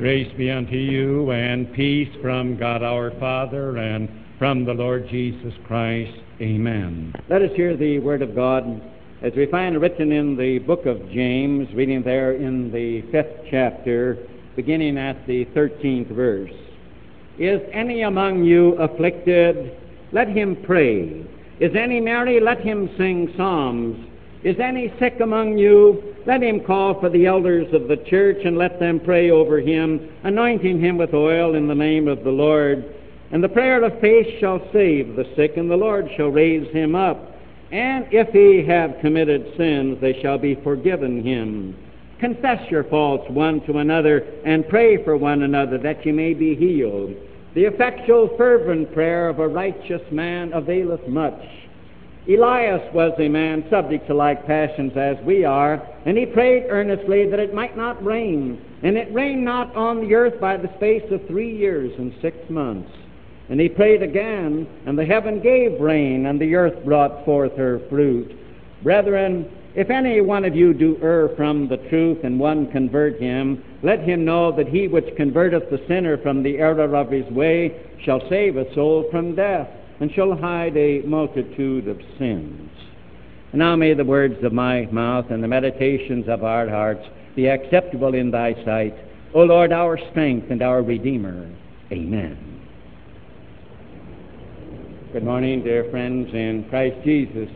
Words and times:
Grace 0.00 0.32
be 0.38 0.50
unto 0.50 0.76
you 0.76 1.30
and 1.30 1.70
peace 1.74 2.08
from 2.22 2.56
God 2.56 2.82
our 2.82 3.10
Father 3.20 3.76
and 3.76 4.08
from 4.38 4.64
the 4.64 4.72
Lord 4.72 5.06
Jesus 5.10 5.52
Christ. 5.66 6.18
Amen. 6.40 7.12
Let 7.28 7.42
us 7.42 7.50
hear 7.54 7.76
the 7.76 7.98
Word 7.98 8.22
of 8.22 8.34
God 8.34 8.80
as 9.20 9.34
we 9.36 9.44
find 9.44 9.78
written 9.78 10.10
in 10.10 10.38
the 10.38 10.58
book 10.60 10.86
of 10.86 11.06
James, 11.10 11.68
reading 11.74 12.02
there 12.02 12.32
in 12.32 12.72
the 12.72 13.02
fifth 13.12 13.44
chapter, 13.50 14.16
beginning 14.56 14.96
at 14.96 15.26
the 15.26 15.44
thirteenth 15.52 16.08
verse. 16.08 16.50
Is 17.38 17.60
any 17.70 18.00
among 18.00 18.42
you 18.42 18.78
afflicted? 18.78 19.76
Let 20.12 20.28
him 20.28 20.56
pray. 20.64 21.26
Is 21.60 21.76
any 21.76 22.00
merry? 22.00 22.40
Let 22.40 22.60
him 22.60 22.88
sing 22.96 23.34
psalms. 23.36 24.02
Is 24.44 24.56
any 24.60 24.94
sick 24.98 25.20
among 25.20 25.58
you? 25.58 26.09
Let 26.26 26.42
him 26.42 26.60
call 26.60 27.00
for 27.00 27.08
the 27.08 27.26
elders 27.26 27.72
of 27.72 27.88
the 27.88 27.96
church 27.96 28.38
and 28.44 28.58
let 28.58 28.78
them 28.78 29.00
pray 29.00 29.30
over 29.30 29.58
him, 29.58 30.08
anointing 30.22 30.80
him 30.80 30.98
with 30.98 31.14
oil 31.14 31.54
in 31.54 31.66
the 31.66 31.74
name 31.74 32.08
of 32.08 32.24
the 32.24 32.30
Lord. 32.30 32.84
And 33.32 33.42
the 33.42 33.48
prayer 33.48 33.82
of 33.82 34.00
faith 34.00 34.26
shall 34.38 34.60
save 34.72 35.16
the 35.16 35.24
sick, 35.36 35.56
and 35.56 35.70
the 35.70 35.76
Lord 35.76 36.08
shall 36.16 36.28
raise 36.28 36.70
him 36.72 36.94
up. 36.94 37.34
And 37.72 38.06
if 38.10 38.28
he 38.30 38.68
have 38.68 39.00
committed 39.00 39.56
sins, 39.56 39.98
they 40.00 40.20
shall 40.20 40.38
be 40.38 40.56
forgiven 40.56 41.24
him. 41.24 41.76
Confess 42.18 42.70
your 42.70 42.84
faults 42.84 43.30
one 43.30 43.60
to 43.66 43.78
another, 43.78 44.26
and 44.44 44.68
pray 44.68 45.02
for 45.04 45.16
one 45.16 45.42
another 45.42 45.78
that 45.78 46.04
ye 46.04 46.12
may 46.12 46.34
be 46.34 46.54
healed. 46.54 47.14
The 47.54 47.64
effectual, 47.64 48.36
fervent 48.36 48.92
prayer 48.92 49.28
of 49.28 49.38
a 49.38 49.48
righteous 49.48 50.02
man 50.12 50.52
availeth 50.52 51.06
much. 51.08 51.40
Elias 52.30 52.82
was 52.94 53.12
a 53.18 53.28
man 53.28 53.64
subject 53.70 54.06
to 54.06 54.14
like 54.14 54.46
passions 54.46 54.92
as 54.96 55.16
we 55.24 55.44
are, 55.44 55.82
and 56.06 56.16
he 56.16 56.26
prayed 56.26 56.66
earnestly 56.68 57.28
that 57.28 57.40
it 57.40 57.52
might 57.52 57.76
not 57.76 58.04
rain. 58.04 58.64
And 58.82 58.96
it 58.96 59.12
rained 59.12 59.44
not 59.44 59.74
on 59.74 60.00
the 60.00 60.14
earth 60.14 60.40
by 60.40 60.56
the 60.56 60.72
space 60.76 61.02
of 61.10 61.26
three 61.26 61.56
years 61.56 61.92
and 61.98 62.14
six 62.22 62.36
months. 62.48 62.90
And 63.48 63.58
he 63.58 63.68
prayed 63.68 64.02
again, 64.02 64.68
and 64.86 64.96
the 64.96 65.04
heaven 65.04 65.40
gave 65.40 65.80
rain, 65.80 66.26
and 66.26 66.40
the 66.40 66.54
earth 66.54 66.84
brought 66.84 67.24
forth 67.24 67.56
her 67.56 67.80
fruit. 67.88 68.32
Brethren, 68.84 69.50
if 69.74 69.90
any 69.90 70.20
one 70.20 70.44
of 70.44 70.54
you 70.54 70.72
do 70.72 70.98
err 71.02 71.30
from 71.30 71.66
the 71.66 71.78
truth, 71.88 72.18
and 72.22 72.38
one 72.38 72.70
convert 72.70 73.20
him, 73.20 73.62
let 73.82 74.00
him 74.00 74.24
know 74.24 74.52
that 74.52 74.68
he 74.68 74.86
which 74.86 75.16
converteth 75.16 75.68
the 75.68 75.84
sinner 75.88 76.16
from 76.18 76.42
the 76.44 76.58
error 76.58 76.94
of 76.94 77.10
his 77.10 77.26
way 77.32 77.80
shall 78.04 78.20
save 78.28 78.56
a 78.56 78.72
soul 78.72 79.08
from 79.10 79.34
death, 79.34 79.68
and 80.00 80.10
shall 80.12 80.34
hide 80.36 80.76
a 80.76 81.02
multitude 81.02 81.86
of 81.86 81.98
sins. 82.18 82.70
And 83.52 83.58
now 83.58 83.76
may 83.76 83.94
the 83.94 84.04
words 84.04 84.42
of 84.42 84.52
my 84.52 84.86
mouth 84.86 85.26
and 85.30 85.42
the 85.42 85.48
meditations 85.48 86.26
of 86.28 86.42
our 86.42 86.68
hearts 86.68 87.06
be 87.36 87.46
acceptable 87.46 88.14
in 88.14 88.30
thy 88.30 88.54
sight, 88.64 88.94
O 89.34 89.42
Lord, 89.42 89.72
our 89.72 89.98
strength 90.10 90.50
and 90.50 90.62
our 90.62 90.82
Redeemer. 90.82 91.50
Amen. 91.92 92.50
Good 95.12 95.24
morning, 95.24 95.62
dear 95.62 95.90
friends 95.90 96.32
in 96.32 96.66
Christ 96.70 96.96
Jesus. 97.04 97.48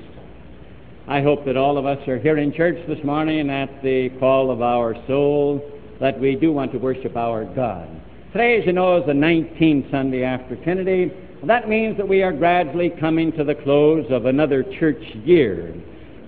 I 1.06 1.22
hope 1.22 1.44
that 1.44 1.56
all 1.56 1.78
of 1.78 1.86
us 1.86 2.06
are 2.08 2.18
here 2.18 2.38
in 2.38 2.52
church 2.52 2.76
this 2.88 3.02
morning 3.04 3.50
at 3.50 3.82
the 3.82 4.10
call 4.18 4.50
of 4.50 4.60
our 4.62 4.94
soul 5.06 5.62
that 6.00 6.18
we 6.18 6.34
do 6.34 6.52
want 6.52 6.72
to 6.72 6.78
worship 6.78 7.16
our 7.16 7.44
God. 7.44 7.88
Today, 8.32 8.58
as 8.58 8.66
you 8.66 8.72
know, 8.72 8.98
is 8.98 9.06
the 9.06 9.12
19th 9.12 9.90
Sunday 9.90 10.24
after 10.24 10.56
Trinity. 10.64 11.12
That 11.46 11.68
means 11.68 11.96
that 11.96 12.08
we 12.08 12.22
are 12.22 12.32
gradually 12.32 12.90
coming 12.90 13.32
to 13.32 13.44
the 13.44 13.54
close 13.54 14.06
of 14.10 14.26
another 14.26 14.62
church 14.78 15.02
year. 15.24 15.74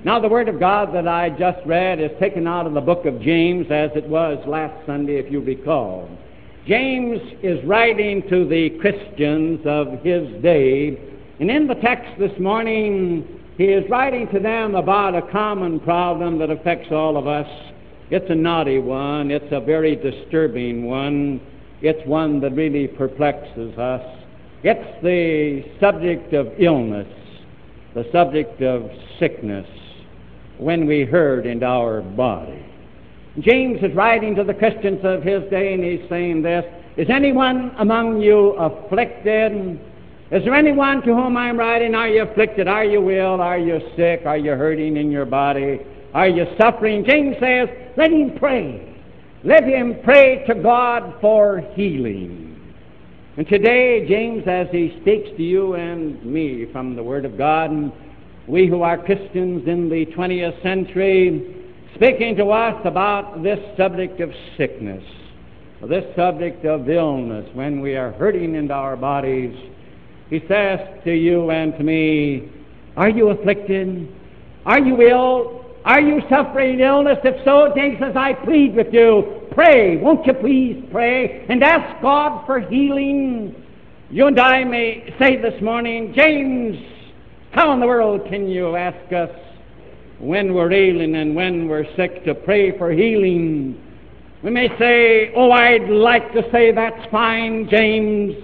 Now, 0.05 0.21
the 0.21 0.29
Word 0.29 0.49
of 0.49 0.61
God 0.61 0.95
that 0.95 1.09
I 1.09 1.31
just 1.31 1.59
read 1.67 2.01
is 2.01 2.11
taken 2.21 2.47
out 2.47 2.67
of 2.67 2.75
the 2.75 2.81
book 2.81 3.07
of 3.07 3.21
James 3.21 3.67
as 3.71 3.91
it 3.95 4.07
was 4.07 4.39
last 4.47 4.87
Sunday, 4.87 5.17
if 5.17 5.31
you 5.33 5.41
recall. 5.41 6.09
James 6.67 7.21
is 7.43 7.65
writing 7.65 8.23
to 8.29 8.47
the 8.47 8.71
Christians 8.81 9.61
of 9.65 10.01
his 10.03 10.43
day 10.43 10.99
and 11.39 11.51
in 11.51 11.67
the 11.67 11.75
text 11.75 12.19
this 12.19 12.33
morning, 12.41 13.43
he 13.59 13.65
is 13.65 13.89
writing 13.91 14.27
to 14.33 14.41
them 14.41 14.75
about 14.75 15.15
a 15.15 15.21
common 15.21 15.79
problem 15.81 16.39
that 16.39 16.49
affects 16.49 16.91
all 16.91 17.19
of 17.19 17.27
us. 17.27 17.47
It's 18.11 18.31
a 18.31 18.35
naughty 18.35 18.79
one. 18.79 19.31
It's 19.31 19.53
a 19.53 19.61
very 19.61 19.97
disturbing 19.97 20.87
one. 20.87 21.43
It's 21.83 22.07
one 22.07 22.41
that 22.41 22.55
really 22.55 22.89
perplexes 22.89 23.77
us. 23.77 24.03
It's 24.69 25.01
the 25.01 25.63
subject 25.79 26.33
of 26.33 26.49
illness, 26.59 27.07
the 27.95 28.05
subject 28.11 28.61
of 28.63 28.91
sickness, 29.21 29.65
when 30.59 30.87
we 30.87 31.05
hurt 31.05 31.47
in 31.47 31.63
our 31.63 32.01
body. 32.03 32.67
James 33.39 33.79
is 33.81 33.95
writing 33.95 34.35
to 34.35 34.43
the 34.43 34.55
Christians 34.55 34.99
of 35.05 35.23
his 35.23 35.49
day, 35.51 35.73
and 35.75 35.85
he's 35.85 36.09
saying 36.09 36.43
this 36.43 36.65
Is 36.97 37.07
anyone 37.11 37.77
among 37.79 38.21
you 38.21 38.55
afflicted? 38.55 39.79
Is 40.33 40.43
there 40.43 40.55
anyone 40.57 41.01
to 41.03 41.15
whom 41.15 41.37
I'm 41.37 41.57
writing? 41.57 41.95
Are 41.95 42.09
you 42.09 42.25
afflicted? 42.25 42.67
Are 42.67 42.85
you 42.85 43.09
ill? 43.09 43.41
Are 43.41 43.59
you 43.59 43.79
sick? 43.95 44.23
Are 44.27 44.37
you 44.37 44.51
hurting 44.51 44.97
in 44.97 45.13
your 45.13 45.27
body? 45.27 45.79
Are 46.13 46.27
you 46.27 46.45
suffering? 46.61 47.05
James 47.05 47.37
says, 47.39 47.69
let 47.97 48.11
him 48.11 48.37
pray. 48.37 49.01
Let 49.45 49.63
him 49.63 50.01
pray 50.03 50.45
to 50.49 50.57
God 50.57 51.15
for 51.21 51.61
healing. 51.77 52.46
And 53.37 53.47
today, 53.49 54.09
James, 54.09 54.45
as 54.47 54.67
he 54.73 54.97
speaks 55.03 55.29
to 55.37 55.43
you 55.43 55.75
and 55.75 56.25
me 56.25 56.65
from 56.73 56.97
the 56.97 57.03
Word 57.03 57.27
of 57.27 57.37
God, 57.37 57.71
and 57.71 57.93
we 58.49 58.67
who 58.67 58.81
are 58.81 58.97
Christians 58.97 59.69
in 59.69 59.91
the 59.91 60.07
20th 60.07 60.63
century, 60.63 61.55
speaking 61.95 62.35
to 62.37 62.47
us 62.47 62.81
about 62.87 63.43
this 63.43 63.59
subject 63.77 64.23
of 64.23 64.31
sickness, 64.57 65.05
this 65.87 66.05
subject 66.17 66.65
of 66.65 66.89
illness, 66.89 67.47
when 67.53 67.83
we 67.83 67.95
are 67.95 68.13
hurting 68.13 68.55
in 68.55 68.71
our 68.71 68.97
bodies, 68.97 69.55
he 70.31 70.41
says 70.49 70.81
to 71.05 71.13
you 71.13 71.51
and 71.51 71.77
to 71.77 71.85
me, 71.85 72.51
Are 72.97 73.11
you 73.11 73.29
afflicted? 73.29 74.09
Are 74.65 74.81
you 74.81 75.03
ill? 75.03 75.66
Are 75.87 76.01
you 76.01 76.21
suffering 76.29 76.81
illness? 76.81 77.19
If 77.23 77.45
so, 77.45 77.73
James 77.77 78.01
says, 78.01 78.17
I 78.17 78.33
plead 78.33 78.75
with 78.75 78.93
you, 78.93 79.47
pray. 79.53 79.99
Won't 79.99 80.27
you 80.27 80.35
please 80.35 80.85
pray 80.91 81.47
and 81.49 81.63
ask 81.63 82.03
God 82.03 82.45
for 82.45 82.59
healing? 82.59 83.55
You 84.11 84.27
and 84.27 84.41
I 84.41 84.65
may 84.65 85.15
say 85.21 85.41
this 85.41 85.63
morning, 85.63 86.13
James, 86.13 86.77
how 87.53 87.73
in 87.73 87.79
the 87.79 87.87
world 87.87 88.23
can 88.29 88.49
you 88.49 88.75
ask 88.75 89.13
us 89.13 89.31
when 90.19 90.55
we're 90.55 90.73
ailing 90.73 91.15
and 91.15 91.37
when 91.37 91.69
we're 91.69 91.87
sick 91.95 92.25
to 92.25 92.35
pray 92.35 92.77
for 92.77 92.91
healing? 92.91 93.81
We 94.43 94.51
may 94.51 94.69
say, 94.81 95.33
Oh, 95.37 95.53
I'd 95.53 95.89
like 95.89 96.33
to 96.33 96.43
say 96.51 96.73
that's 96.73 97.09
fine, 97.13 97.69
James. 97.71 98.35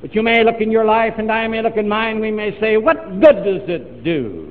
But 0.00 0.12
you 0.12 0.24
may 0.24 0.42
look 0.42 0.60
in 0.60 0.72
your 0.72 0.84
life 0.84 1.14
and 1.18 1.30
I 1.30 1.46
may 1.46 1.62
look 1.62 1.76
in 1.76 1.88
mine. 1.88 2.18
We 2.18 2.32
may 2.32 2.58
say, 2.58 2.78
What 2.78 3.20
good 3.20 3.44
does 3.44 3.68
it 3.68 4.02
do 4.02 4.47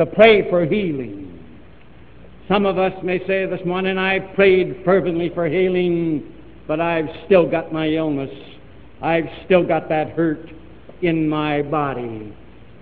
to 0.00 0.06
pray 0.06 0.48
for 0.48 0.64
healing? 0.64 1.38
Some 2.48 2.64
of 2.64 2.78
us 2.78 2.92
may 3.04 3.18
say 3.26 3.44
this 3.44 3.60
morning, 3.66 3.98
I 3.98 4.18
prayed 4.18 4.80
fervently 4.84 5.30
for 5.34 5.46
healing, 5.46 6.32
but 6.66 6.80
I've 6.80 7.08
still 7.26 7.48
got 7.48 7.70
my 7.70 7.86
illness. 7.88 8.30
I've 9.02 9.28
still 9.44 9.62
got 9.62 9.90
that 9.90 10.10
hurt 10.10 10.50
in 11.02 11.28
my 11.28 11.60
body. 11.62 12.34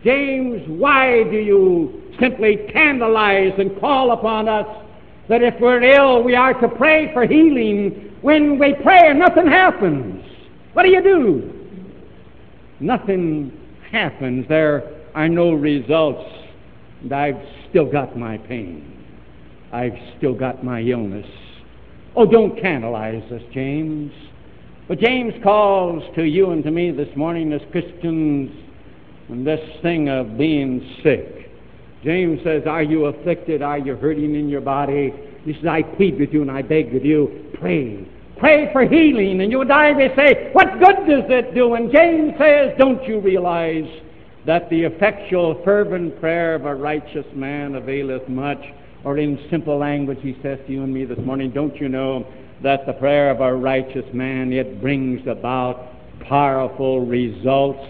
James, 0.04 0.62
why 0.68 1.24
do 1.24 1.36
you 1.36 2.14
simply 2.20 2.68
tantalize 2.72 3.52
and 3.58 3.78
call 3.80 4.12
upon 4.12 4.48
us 4.48 4.66
that 5.28 5.42
if 5.42 5.54
we're 5.60 5.82
ill, 5.82 6.22
we 6.22 6.36
are 6.36 6.54
to 6.54 6.68
pray 6.68 7.12
for 7.12 7.26
healing 7.26 8.14
when 8.22 8.60
we 8.60 8.74
pray 8.82 9.10
and 9.10 9.18
nothing 9.18 9.48
happens? 9.48 10.24
What 10.72 10.84
do 10.84 10.90
you 10.90 11.02
do? 11.02 11.58
nothing 12.80 13.52
happens. 13.90 14.46
There 14.48 14.84
are 15.14 15.28
no 15.28 15.52
results. 15.52 16.37
And 17.02 17.12
I've 17.12 17.40
still 17.68 17.90
got 17.90 18.16
my 18.16 18.38
pain. 18.38 19.04
I've 19.72 19.96
still 20.16 20.34
got 20.34 20.64
my 20.64 20.80
illness. 20.80 21.26
Oh, 22.16 22.26
don't 22.26 22.56
candleize 22.58 23.30
us, 23.32 23.42
James. 23.52 24.12
But 24.88 24.98
James 24.98 25.34
calls 25.42 26.02
to 26.16 26.24
you 26.24 26.50
and 26.50 26.64
to 26.64 26.70
me 26.70 26.90
this 26.90 27.14
morning 27.16 27.52
as 27.52 27.60
Christians 27.70 28.50
on 29.30 29.44
this 29.44 29.60
thing 29.82 30.08
of 30.08 30.38
being 30.38 30.96
sick. 31.02 31.50
James 32.02 32.40
says, 32.42 32.62
Are 32.66 32.82
you 32.82 33.06
afflicted? 33.06 33.60
Are 33.60 33.78
you 33.78 33.96
hurting 33.96 34.34
in 34.34 34.48
your 34.48 34.62
body? 34.62 35.12
He 35.44 35.52
says, 35.54 35.66
I 35.66 35.82
plead 35.82 36.18
with 36.18 36.32
you 36.32 36.42
and 36.42 36.50
I 36.50 36.62
beg 36.62 36.92
with 36.92 37.04
you, 37.04 37.52
pray 37.60 38.06
pray 38.38 38.72
for 38.72 38.84
healing, 38.84 39.40
and 39.40 39.50
you 39.50 39.60
and 39.60 39.72
I 39.72 39.92
may 39.92 40.14
say, 40.16 40.50
What 40.52 40.78
good 40.78 41.06
does 41.06 41.24
it 41.28 41.54
do? 41.54 41.74
And 41.74 41.92
James 41.92 42.32
says, 42.38 42.74
Don't 42.78 43.02
you 43.04 43.20
realize 43.20 43.86
that 44.48 44.70
the 44.70 44.82
effectual, 44.84 45.60
fervent 45.62 46.18
prayer 46.20 46.54
of 46.54 46.64
a 46.64 46.74
righteous 46.74 47.26
man 47.34 47.74
availeth 47.74 48.26
much? 48.30 48.58
Or 49.04 49.18
in 49.18 49.38
simple 49.50 49.76
language, 49.76 50.20
he 50.22 50.38
says 50.42 50.58
to 50.66 50.72
you 50.72 50.82
and 50.82 50.92
me 50.92 51.04
this 51.04 51.18
morning, 51.18 51.50
Don't 51.50 51.76
you 51.76 51.90
know 51.90 52.26
that 52.62 52.86
the 52.86 52.94
prayer 52.94 53.30
of 53.30 53.42
a 53.42 53.54
righteous 53.54 54.06
man, 54.14 54.50
it 54.54 54.80
brings 54.80 55.20
about 55.26 55.88
powerful 56.20 57.04
results? 57.04 57.86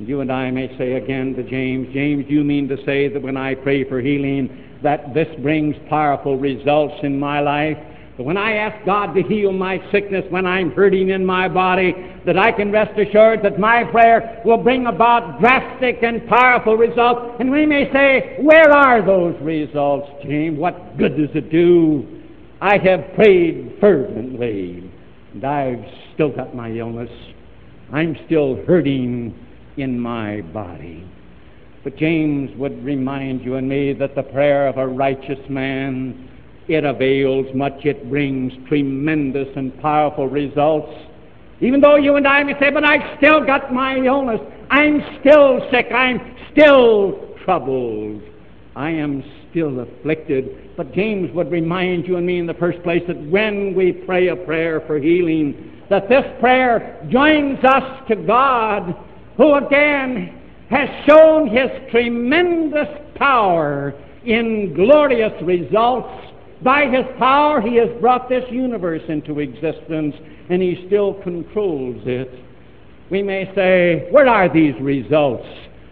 You 0.00 0.22
and 0.22 0.32
I 0.32 0.50
may 0.50 0.76
say 0.76 0.94
again 0.94 1.34
to 1.36 1.48
James, 1.48 1.94
James, 1.94 2.24
you 2.28 2.42
mean 2.42 2.66
to 2.66 2.84
say 2.84 3.06
that 3.06 3.22
when 3.22 3.36
I 3.36 3.54
pray 3.54 3.88
for 3.88 4.00
healing, 4.00 4.50
that 4.82 5.14
this 5.14 5.28
brings 5.40 5.76
powerful 5.88 6.36
results 6.36 6.96
in 7.04 7.20
my 7.20 7.38
life? 7.38 7.78
But 8.20 8.26
when 8.26 8.36
I 8.36 8.56
ask 8.56 8.84
God 8.84 9.14
to 9.14 9.22
heal 9.22 9.50
my 9.50 9.78
sickness 9.90 10.26
when 10.28 10.44
I'm 10.44 10.72
hurting 10.72 11.08
in 11.08 11.24
my 11.24 11.48
body, 11.48 11.94
that 12.26 12.36
I 12.36 12.52
can 12.52 12.70
rest 12.70 12.90
assured 12.98 13.42
that 13.42 13.58
my 13.58 13.82
prayer 13.84 14.42
will 14.44 14.58
bring 14.58 14.88
about 14.88 15.40
drastic 15.40 16.02
and 16.02 16.28
powerful 16.28 16.76
results. 16.76 17.38
And 17.40 17.50
we 17.50 17.64
may 17.64 17.90
say, 17.94 18.36
where 18.42 18.70
are 18.72 19.00
those 19.00 19.40
results, 19.40 20.06
James? 20.22 20.58
What 20.58 20.98
good 20.98 21.16
does 21.16 21.34
it 21.34 21.50
do? 21.50 22.22
I 22.60 22.76
have 22.76 23.14
prayed 23.14 23.78
fervently, 23.80 24.92
and 25.32 25.42
I've 25.42 25.82
still 26.12 26.28
got 26.28 26.54
my 26.54 26.70
illness. 26.72 27.08
I'm 27.90 28.18
still 28.26 28.62
hurting 28.66 29.34
in 29.78 29.98
my 29.98 30.42
body. 30.42 31.10
But 31.84 31.96
James 31.96 32.50
would 32.58 32.84
remind 32.84 33.40
you 33.46 33.54
and 33.54 33.66
me 33.66 33.94
that 33.94 34.14
the 34.14 34.24
prayer 34.24 34.68
of 34.68 34.76
a 34.76 34.86
righteous 34.86 35.40
man 35.48 36.26
it 36.70 36.84
avails 36.84 37.46
much. 37.54 37.84
It 37.84 38.08
brings 38.08 38.52
tremendous 38.68 39.48
and 39.56 39.76
powerful 39.80 40.28
results. 40.28 40.92
Even 41.60 41.80
though 41.80 41.96
you 41.96 42.16
and 42.16 42.26
I 42.26 42.42
may 42.44 42.58
say, 42.58 42.70
but 42.70 42.84
I've 42.84 43.18
still 43.18 43.44
got 43.44 43.72
my 43.72 43.96
illness. 43.96 44.40
I'm 44.70 45.00
still 45.20 45.60
sick. 45.70 45.86
I'm 45.92 46.36
still 46.52 47.34
troubled. 47.44 48.22
I 48.76 48.90
am 48.90 49.22
still 49.50 49.80
afflicted. 49.80 50.76
But 50.76 50.94
James 50.94 51.34
would 51.34 51.50
remind 51.50 52.06
you 52.06 52.16
and 52.16 52.26
me 52.26 52.38
in 52.38 52.46
the 52.46 52.54
first 52.54 52.82
place 52.82 53.02
that 53.08 53.20
when 53.26 53.74
we 53.74 53.92
pray 53.92 54.28
a 54.28 54.36
prayer 54.36 54.80
for 54.86 54.98
healing, 54.98 55.82
that 55.90 56.08
this 56.08 56.24
prayer 56.38 57.04
joins 57.10 57.62
us 57.64 58.08
to 58.08 58.16
God, 58.16 58.96
who 59.36 59.54
again 59.54 60.40
has 60.70 60.88
shown 61.04 61.48
his 61.48 61.68
tremendous 61.90 62.88
power 63.16 63.92
in 64.24 64.72
glorious 64.74 65.32
results 65.42 66.29
by 66.62 66.86
his 66.86 67.04
power, 67.18 67.60
he 67.60 67.76
has 67.76 67.88
brought 68.00 68.28
this 68.28 68.44
universe 68.50 69.02
into 69.08 69.40
existence, 69.40 70.14
and 70.50 70.60
he 70.60 70.84
still 70.86 71.14
controls 71.14 72.02
it. 72.06 72.30
We 73.10 73.22
may 73.22 73.50
say, 73.54 74.08
Where 74.10 74.28
are 74.28 74.52
these 74.52 74.74
results 74.80 75.46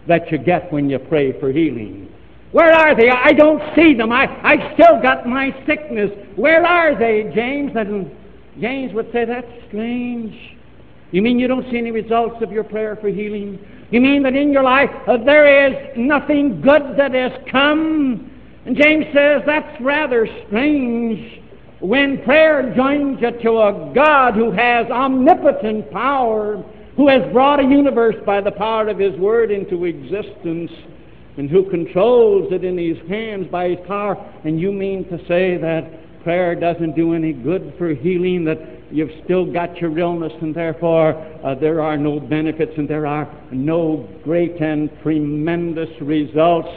that 0.07 0.31
you 0.31 0.37
get 0.37 0.71
when 0.71 0.89
you 0.89 0.99
pray 0.99 1.39
for 1.39 1.51
healing? 1.51 2.13
Where 2.51 2.71
are 2.71 2.95
they? 2.95 3.09
I 3.09 3.33
don't 3.33 3.61
see 3.75 3.93
them. 3.93 4.11
I, 4.11 4.25
I 4.43 4.73
still 4.73 5.01
got 5.01 5.27
my 5.27 5.51
sickness. 5.67 6.11
Where 6.35 6.65
are 6.65 6.97
they, 6.97 7.31
James? 7.33 7.71
And 7.75 8.11
James 8.59 8.93
would 8.93 9.11
say, 9.11 9.25
That's 9.25 9.47
strange. 9.67 10.35
You 11.11 11.23
mean 11.23 11.39
you 11.39 11.47
don't 11.47 11.69
see 11.71 11.77
any 11.79 11.91
results 11.91 12.35
of 12.43 12.51
your 12.51 12.63
prayer 12.63 12.95
for 12.95 13.09
healing? 13.09 13.59
You 13.89 14.01
mean 14.01 14.21
that 14.23 14.35
in 14.35 14.51
your 14.51 14.63
life 14.63 14.91
uh, 15.07 15.17
there 15.17 15.67
is 15.67 15.97
nothing 15.97 16.61
good 16.61 16.95
that 16.97 17.13
has 17.15 17.31
come? 17.51 18.28
And 18.65 18.75
James 18.75 19.05
says 19.13 19.41
that's 19.45 19.81
rather 19.81 20.27
strange 20.47 21.41
when 21.79 22.21
prayer 22.23 22.73
joins 22.75 23.21
you 23.21 23.31
to 23.31 23.51
a 23.51 23.91
God 23.95 24.33
who 24.35 24.51
has 24.51 24.87
omnipotent 24.87 25.89
power, 25.91 26.63
who 26.97 27.07
has 27.07 27.31
brought 27.31 27.61
a 27.61 27.63
universe 27.63 28.15
by 28.25 28.41
the 28.41 28.51
power 28.51 28.89
of 28.89 28.99
His 28.99 29.15
Word 29.17 29.49
into 29.49 29.85
existence, 29.85 30.71
and 31.37 31.49
who 31.49 31.69
controls 31.69 32.51
it 32.51 32.65
in 32.65 32.77
His 32.77 32.97
hands 33.07 33.47
by 33.49 33.69
His 33.69 33.87
power. 33.87 34.17
And 34.43 34.59
you 34.59 34.73
mean 34.73 35.07
to 35.07 35.17
say 35.25 35.55
that 35.57 36.23
prayer 36.23 36.53
doesn't 36.53 36.97
do 36.97 37.13
any 37.13 37.31
good 37.31 37.73
for 37.77 37.93
healing, 37.93 38.43
that 38.43 38.59
you've 38.91 39.23
still 39.23 39.49
got 39.49 39.77
your 39.77 39.97
illness, 39.97 40.33
and 40.41 40.53
therefore 40.53 41.13
uh, 41.45 41.55
there 41.55 41.81
are 41.81 41.95
no 41.95 42.19
benefits 42.19 42.73
and 42.75 42.89
there 42.89 43.07
are 43.07 43.33
no 43.53 44.05
great 44.25 44.59
and 44.61 44.89
tremendous 45.01 45.89
results 46.01 46.67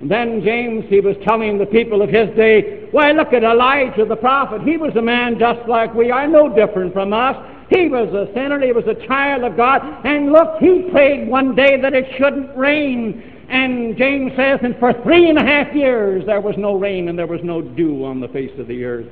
and 0.00 0.10
then 0.10 0.42
James, 0.42 0.84
he 0.88 1.00
was 1.00 1.16
telling 1.22 1.56
the 1.56 1.64
people 1.64 2.02
of 2.02 2.10
his 2.10 2.28
day, 2.36 2.88
why, 2.90 3.12
look 3.12 3.32
at 3.32 3.44
Elijah 3.44 4.04
the 4.04 4.16
prophet. 4.16 4.60
He 4.62 4.76
was 4.76 4.94
a 4.96 5.02
man 5.02 5.38
just 5.38 5.66
like 5.68 5.94
we 5.94 6.10
are, 6.10 6.26
no 6.26 6.54
different 6.54 6.92
from 6.92 7.14
us. 7.14 7.36
He 7.70 7.88
was 7.88 8.12
a 8.12 8.32
sinner, 8.34 8.60
he 8.60 8.72
was 8.72 8.86
a 8.86 9.06
child 9.06 9.42
of 9.42 9.56
God, 9.56 9.82
and 10.04 10.30
look, 10.32 10.58
he 10.60 10.82
prayed 10.90 11.28
one 11.28 11.54
day 11.54 11.80
that 11.80 11.94
it 11.94 12.06
shouldn't 12.16 12.56
rain. 12.56 13.46
And 13.48 13.96
James 13.96 14.32
says, 14.36 14.60
and 14.62 14.78
for 14.78 14.92
three 15.02 15.30
and 15.30 15.38
a 15.38 15.42
half 15.42 15.74
years 15.74 16.26
there 16.26 16.40
was 16.40 16.56
no 16.58 16.74
rain 16.74 17.08
and 17.08 17.18
there 17.18 17.26
was 17.26 17.42
no 17.42 17.62
dew 17.62 18.04
on 18.04 18.20
the 18.20 18.28
face 18.28 18.56
of 18.58 18.68
the 18.68 18.84
earth. 18.84 19.06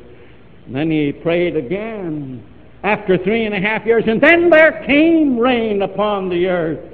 And 0.66 0.75
then 0.75 0.90
he 0.90 1.12
prayed 1.12 1.56
again 1.56 2.44
after 2.82 3.16
three 3.16 3.46
and 3.46 3.54
a 3.54 3.60
half 3.60 3.86
years, 3.86 4.04
and 4.06 4.20
then 4.20 4.50
there 4.50 4.84
came 4.86 5.38
rain 5.38 5.81
upon 5.82 6.28
the 6.28 6.46
earth. 6.46 6.92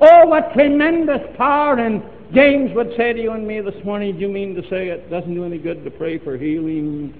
Oh, 0.00 0.26
what 0.26 0.52
tremendous 0.52 1.22
power 1.36 1.78
and 1.78 2.02
James 2.34 2.74
would 2.74 2.92
say 2.96 3.14
to 3.14 3.22
you 3.22 3.32
and 3.32 3.46
me 3.46 3.60
this 3.62 3.82
morning, 3.84 4.14
do 4.14 4.20
you 4.20 4.28
mean 4.28 4.54
to 4.54 4.62
say 4.68 4.88
it 4.88 5.08
doesn't 5.10 5.34
do 5.34 5.44
any 5.44 5.56
good 5.56 5.82
to 5.84 5.90
pray 5.90 6.18
for 6.18 6.36
healing? 6.36 7.14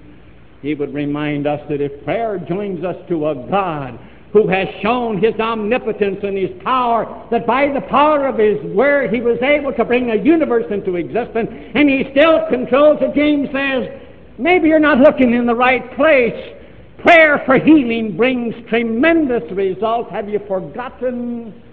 He 0.61 0.75
would 0.75 0.93
remind 0.93 1.47
us 1.47 1.61
that 1.69 1.81
if 1.81 2.03
prayer 2.03 2.37
joins 2.37 2.83
us 2.83 2.95
to 3.07 3.29
a 3.29 3.35
God 3.49 3.99
who 4.31 4.47
has 4.47 4.67
shown 4.83 5.19
his 5.19 5.33
omnipotence 5.39 6.19
and 6.21 6.37
his 6.37 6.51
power, 6.63 7.27
that 7.31 7.47
by 7.47 7.73
the 7.73 7.81
power 7.81 8.27
of 8.27 8.37
his 8.37 8.61
word 8.75 9.11
he 9.11 9.19
was 9.21 9.39
able 9.41 9.73
to 9.73 9.83
bring 9.83 10.11
a 10.11 10.15
universe 10.15 10.65
into 10.69 10.95
existence, 10.95 11.49
and 11.73 11.89
he 11.89 12.07
still 12.11 12.45
controls 12.47 12.99
it. 13.01 13.15
James 13.15 13.49
says, 13.51 13.89
maybe 14.37 14.67
you're 14.67 14.77
not 14.77 14.99
looking 14.99 15.33
in 15.33 15.47
the 15.47 15.55
right 15.55 15.95
place. 15.95 16.55
Prayer 16.99 17.41
for 17.47 17.57
healing 17.57 18.15
brings 18.15 18.53
tremendous 18.67 19.49
results. 19.53 20.11
Have 20.11 20.29
you 20.29 20.39
forgotten 20.47 21.63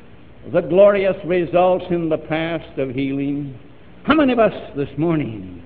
the 0.52 0.60
glorious 0.60 1.16
results 1.24 1.84
in 1.90 2.08
the 2.08 2.18
past 2.18 2.78
of 2.78 2.90
healing. 2.90 3.58
How 4.04 4.14
many 4.14 4.32
of 4.32 4.38
us 4.38 4.52
this 4.76 4.88
morning, 4.96 5.62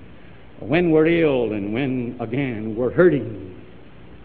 when 0.59 0.89
we're 0.89 1.05
ill 1.05 1.53
and 1.53 1.71
when, 1.71 2.17
again, 2.19 2.75
we're 2.75 2.91
hurting, 2.91 3.55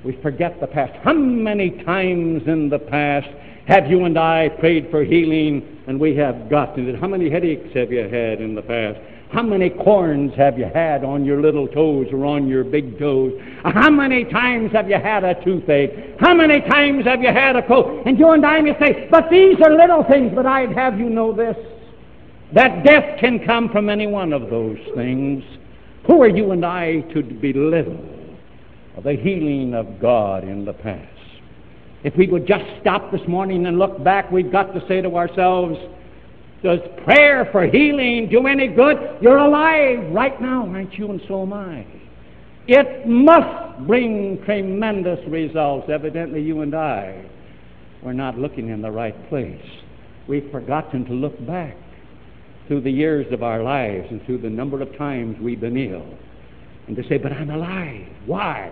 we 0.03 0.19
forget 0.23 0.59
the 0.61 0.67
past? 0.67 0.95
How 1.03 1.13
many 1.13 1.83
times 1.85 2.43
in 2.47 2.71
the 2.71 2.79
past 2.79 3.29
have 3.69 3.91
you 3.91 4.05
and 4.05 4.19
I 4.19 4.49
prayed 4.59 4.91
for 4.91 5.05
healing 5.05 5.83
and 5.87 6.01
we 6.01 6.17
have 6.17 6.49
gotten 6.49 6.89
it? 6.89 6.99
How 6.99 7.09
many 7.09 7.29
headaches 7.29 7.75
have 7.75 7.93
you 7.93 8.09
had 8.09 8.41
in 8.41 8.55
the 8.55 8.63
past? 8.63 8.99
How 9.31 9.43
many 9.43 9.71
corns 9.71 10.33
have 10.37 10.59
you 10.59 10.67
had 10.73 11.03
on 11.05 11.25
your 11.25 11.41
little 11.41 11.67
toes 11.67 12.07
or 12.13 12.25
on 12.25 12.47
your 12.47 12.63
big 12.63 12.99
toes? 12.99 13.33
How 13.65 13.91
many 13.91 14.25
times 14.25 14.71
have 14.73 14.89
you 14.89 14.99
had 15.01 15.25
a 15.25 15.35
toothache? 15.45 16.19
How 16.21 16.33
many 16.33 16.61
times 16.61 17.05
have 17.07 17.21
you 17.21 17.33
had 17.33 17.57
a 17.57 17.67
cold? 17.67 18.07
And 18.07 18.19
you 18.19 18.31
and 18.31 18.47
I 18.47 18.61
may 18.61 18.79
say, 18.79 19.09
but 19.11 19.29
these 19.29 19.57
are 19.65 19.75
little 19.75 20.05
things, 20.05 20.33
but 20.35 20.47
I'd 20.47 20.73
have 20.73 20.99
you 20.99 21.11
know 21.11 21.33
this. 21.33 21.57
That 22.55 22.85
death 22.85 23.19
can 23.19 23.45
come 23.45 23.69
from 23.71 23.89
any 23.89 24.07
one 24.07 24.33
of 24.33 24.49
those 24.49 24.79
things. 24.95 25.43
Who 26.07 26.23
are 26.23 26.29
you 26.29 26.53
and 26.53 26.65
I 26.65 27.01
to 27.13 27.23
belittle 27.23 27.99
the 29.03 29.15
healing 29.15 29.75
of 29.75 30.01
God 30.01 30.45
in 30.45 30.65
the 30.65 30.73
past? 30.73 31.09
If 32.05 32.17
we 32.17 32.29
would 32.29 32.47
just 32.47 32.65
stop 32.81 33.11
this 33.11 33.27
morning 33.27 33.67
and 33.67 33.81
look 33.81 34.03
back, 34.05 34.31
we've 34.31 34.53
got 34.53 34.73
to 34.75 34.87
say 34.87 35.01
to 35.01 35.17
ourselves, 35.17 35.77
does 36.63 36.81
prayer 37.05 37.49
for 37.53 37.67
healing 37.67 38.29
do 38.31 38.47
any 38.47 38.69
good? 38.69 38.97
You're 39.21 39.39
alive 39.39 40.13
right 40.13 40.41
now, 40.41 40.67
aren't 40.67 40.95
you? 40.95 41.11
And 41.11 41.21
so 41.29 41.43
am 41.43 41.53
I. 41.53 41.87
It 42.67 43.07
must 43.07 43.87
bring 43.87 44.43
tremendous 44.45 45.21
results. 45.29 45.89
Evidently, 45.89 46.43
you 46.43 46.63
and 46.63 46.75
I 46.75 47.25
we're 48.03 48.13
not 48.13 48.39
looking 48.39 48.69
in 48.69 48.83
the 48.83 48.91
right 48.91 49.29
place. 49.29 49.61
We've 50.29 50.49
forgotten 50.53 51.05
to 51.07 51.13
look 51.13 51.45
back 51.45 51.77
through 52.69 52.83
the 52.83 52.91
years 52.91 53.27
of 53.33 53.43
our 53.43 53.63
lives 53.63 54.07
and 54.11 54.25
through 54.25 54.39
the 54.39 54.51
number 54.51 54.81
of 54.81 54.97
times 54.97 55.37
we've 55.41 55.61
been 55.61 55.77
ill 55.77 56.07
and 56.87 56.95
to 56.95 57.03
say, 57.09 57.19
But 57.19 57.33
I'm 57.33 57.51
alive. 57.51 58.07
Why? 58.27 58.71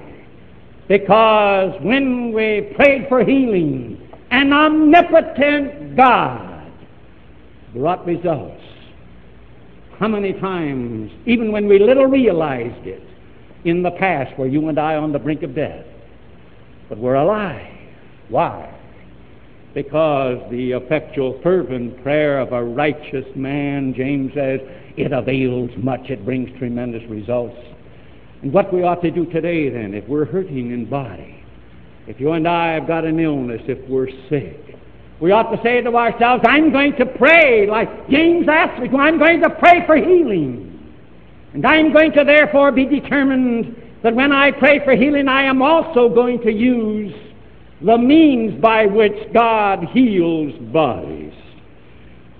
Because 0.86 1.74
when 1.82 2.32
we 2.32 2.72
prayed 2.76 3.08
for 3.08 3.24
healing, 3.24 4.08
an 4.30 4.52
omnipotent 4.52 5.96
God 5.96 6.53
brought 7.74 8.06
results. 8.06 8.62
How 9.98 10.08
many 10.08 10.32
times, 10.32 11.10
even 11.26 11.52
when 11.52 11.68
we 11.68 11.78
little 11.78 12.06
realized 12.06 12.86
it, 12.86 13.02
in 13.64 13.82
the 13.82 13.90
past 13.92 14.38
were 14.38 14.46
you 14.46 14.68
and 14.68 14.78
I 14.78 14.94
on 14.94 15.12
the 15.12 15.18
brink 15.18 15.42
of 15.42 15.54
death? 15.54 15.84
But 16.88 16.98
we're 16.98 17.14
alive. 17.14 17.70
Why? 18.28 18.70
Because 19.74 20.38
the 20.50 20.72
effectual, 20.72 21.40
fervent 21.42 22.02
prayer 22.02 22.38
of 22.38 22.52
a 22.52 22.62
righteous 22.62 23.26
man, 23.34 23.92
James 23.94 24.32
says, 24.34 24.60
it 24.96 25.12
avails 25.12 25.70
much, 25.76 26.10
it 26.10 26.24
brings 26.24 26.56
tremendous 26.58 27.02
results. 27.10 27.56
And 28.42 28.52
what 28.52 28.72
we 28.72 28.82
ought 28.82 29.02
to 29.02 29.10
do 29.10 29.26
today, 29.26 29.70
then, 29.70 29.94
if 29.94 30.06
we're 30.06 30.26
hurting 30.26 30.70
in 30.70 30.88
body, 30.88 31.42
if 32.06 32.20
you 32.20 32.32
and 32.32 32.46
I 32.46 32.74
have 32.74 32.86
got 32.86 33.04
an 33.04 33.18
illness, 33.18 33.62
if 33.66 33.88
we're 33.88 34.10
sick, 34.28 34.73
we 35.24 35.32
ought 35.32 35.50
to 35.50 35.62
say 35.62 35.80
to 35.80 35.96
ourselves, 35.96 36.44
I'm 36.46 36.70
going 36.70 36.96
to 36.96 37.06
pray, 37.06 37.66
like 37.66 38.10
James 38.10 38.46
asked 38.46 38.78
me. 38.82 38.90
I'm 38.90 39.18
going 39.18 39.40
to 39.40 39.48
pray 39.48 39.82
for 39.86 39.96
healing. 39.96 40.94
And 41.54 41.64
I'm 41.64 41.94
going 41.94 42.12
to 42.12 42.24
therefore 42.24 42.70
be 42.72 42.84
determined 42.84 43.74
that 44.02 44.14
when 44.14 44.32
I 44.32 44.50
pray 44.50 44.84
for 44.84 44.94
healing, 44.94 45.26
I 45.26 45.44
am 45.44 45.62
also 45.62 46.10
going 46.10 46.42
to 46.42 46.52
use 46.52 47.14
the 47.80 47.96
means 47.96 48.60
by 48.60 48.84
which 48.84 49.32
God 49.32 49.84
heals 49.94 50.52
bodies. 50.70 51.32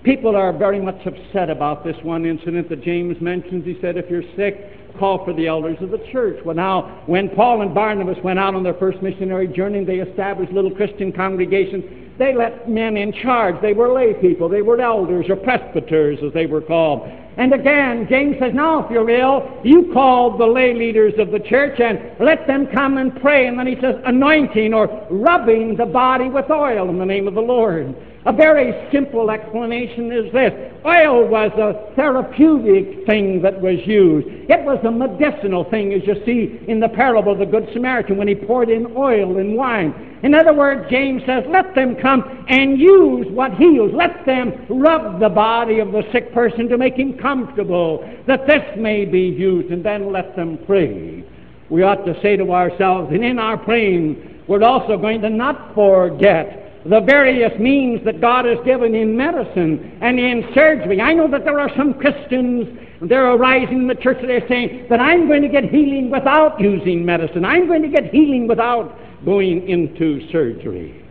People 0.03 0.35
are 0.35 0.53
very 0.53 0.79
much 0.79 1.07
upset 1.07 1.49
about 1.49 1.83
this 1.83 1.97
one 2.03 2.23
incident 2.23 2.69
that 2.69 2.83
James 2.83 3.19
mentions. 3.19 3.65
He 3.65 3.79
said, 3.81 3.97
if 3.97 4.11
you're 4.11 4.21
sick, 4.35 4.93
call 4.99 5.25
for 5.25 5.33
the 5.33 5.47
elders 5.47 5.77
of 5.81 5.89
the 5.89 6.05
church. 6.11 6.37
Well, 6.45 6.55
now, 6.55 7.01
when 7.07 7.29
Paul 7.29 7.63
and 7.63 7.73
Barnabas 7.73 8.23
went 8.23 8.37
out 8.37 8.53
on 8.53 8.61
their 8.61 8.75
first 8.75 9.01
missionary 9.01 9.47
journey, 9.47 9.83
they 9.83 10.01
established 10.01 10.53
little 10.53 10.69
Christian 10.69 11.11
congregations. 11.11 12.04
They 12.17 12.33
let 12.33 12.69
men 12.69 12.95
in 12.97 13.11
charge. 13.11 13.55
They 13.61 13.73
were 13.73 13.91
lay 13.91 14.13
people. 14.13 14.47
They 14.47 14.61
were 14.61 14.79
elders 14.79 15.25
or 15.29 15.35
presbyters, 15.35 16.19
as 16.25 16.33
they 16.33 16.45
were 16.45 16.61
called. 16.61 17.09
And 17.37 17.53
again, 17.53 18.07
James 18.09 18.37
says, 18.39 18.53
now 18.53 18.85
if 18.85 18.91
you're 18.91 19.09
ill, 19.09 19.59
you 19.63 19.91
call 19.93 20.37
the 20.37 20.45
lay 20.45 20.73
leaders 20.73 21.13
of 21.17 21.31
the 21.31 21.39
church 21.39 21.79
and 21.79 21.99
let 22.19 22.47
them 22.47 22.67
come 22.67 22.97
and 22.97 23.19
pray. 23.21 23.47
And 23.47 23.59
then 23.59 23.67
he 23.67 23.75
says, 23.81 23.95
anointing 24.05 24.73
or 24.73 24.87
rubbing 25.11 25.75
the 25.75 25.85
body 25.85 26.29
with 26.29 26.49
oil 26.49 26.89
in 26.89 26.97
the 26.97 27.05
name 27.05 27.27
of 27.27 27.33
the 27.33 27.41
Lord. 27.41 27.93
A 28.27 28.33
very 28.33 28.73
simple 28.91 29.29
explanation 29.29 30.11
is 30.11 30.33
this. 30.33 30.51
Oil 30.83 31.27
was 31.27 31.51
a 31.59 31.93
therapeutic 31.95 33.05
thing 33.05 33.39
that 33.43 33.61
was 33.61 33.77
used. 33.85 34.27
It 34.49 34.63
was 34.63 34.79
a 34.83 34.89
medicinal 34.89 35.63
thing, 35.69 35.93
as 35.93 36.01
you 36.07 36.15
see 36.25 36.59
in 36.67 36.79
the 36.79 36.89
parable 36.89 37.33
of 37.33 37.37
the 37.37 37.45
Good 37.45 37.69
Samaritan 37.71 38.17
when 38.17 38.27
he 38.27 38.33
poured 38.33 38.69
in 38.69 38.97
oil 38.97 39.37
and 39.37 39.55
wine. 39.55 40.19
In 40.23 40.33
other 40.33 40.53
words, 40.53 40.89
James 40.89 41.21
says, 41.27 41.43
let 41.49 41.75
them 41.75 41.95
come 42.01 42.45
and 42.47 42.79
use 42.79 43.27
what 43.29 43.53
heals. 43.53 43.91
Let 43.93 44.25
them 44.25 44.65
rub 44.69 45.19
the 45.19 45.29
body 45.29 45.77
of 45.77 45.91
the 45.91 46.01
sick 46.11 46.33
person 46.33 46.67
to 46.69 46.79
make 46.79 46.95
him 46.95 47.15
comfortable, 47.25 48.07
that 48.27 48.45
this 48.45 48.61
may 48.77 49.03
be 49.03 49.21
used, 49.21 49.71
and 49.71 49.83
then 49.83 50.11
let 50.11 50.35
them 50.35 50.59
pray. 50.67 51.23
We 51.71 51.81
ought 51.81 52.05
to 52.05 52.13
say 52.21 52.37
to 52.37 52.51
ourselves, 52.51 53.11
and 53.11 53.25
in 53.25 53.39
our 53.39 53.57
praying, 53.57 54.43
we're 54.47 54.63
also 54.63 54.95
going 54.95 55.21
to 55.21 55.29
not 55.31 55.73
forget 55.73 56.83
the 56.85 57.01
various 57.01 57.57
means 57.59 58.05
that 58.05 58.21
God 58.21 58.45
has 58.45 58.59
given 58.63 58.93
in 58.93 59.17
medicine 59.17 59.97
and 60.01 60.19
in 60.19 60.47
surgery. 60.53 61.01
I 61.01 61.13
know 61.13 61.27
that 61.31 61.43
there 61.43 61.59
are 61.59 61.71
some 61.75 61.95
Christians, 61.95 62.67
they're 63.01 63.31
arising 63.31 63.79
in 63.79 63.87
the 63.87 63.95
church, 63.95 64.19
they're 64.21 64.47
saying 64.47 64.85
that 64.91 64.99
I'm 64.99 65.27
going 65.27 65.41
to 65.41 65.49
get 65.49 65.63
healing 65.63 66.11
without 66.11 66.59
using 66.61 67.03
medicine. 67.03 67.43
I'm 67.43 67.65
going 67.65 67.81
to 67.81 67.89
get 67.89 68.13
healing 68.13 68.47
without 68.47 68.95
going 69.25 69.67
into 69.67 70.29
surgery. 70.31 71.04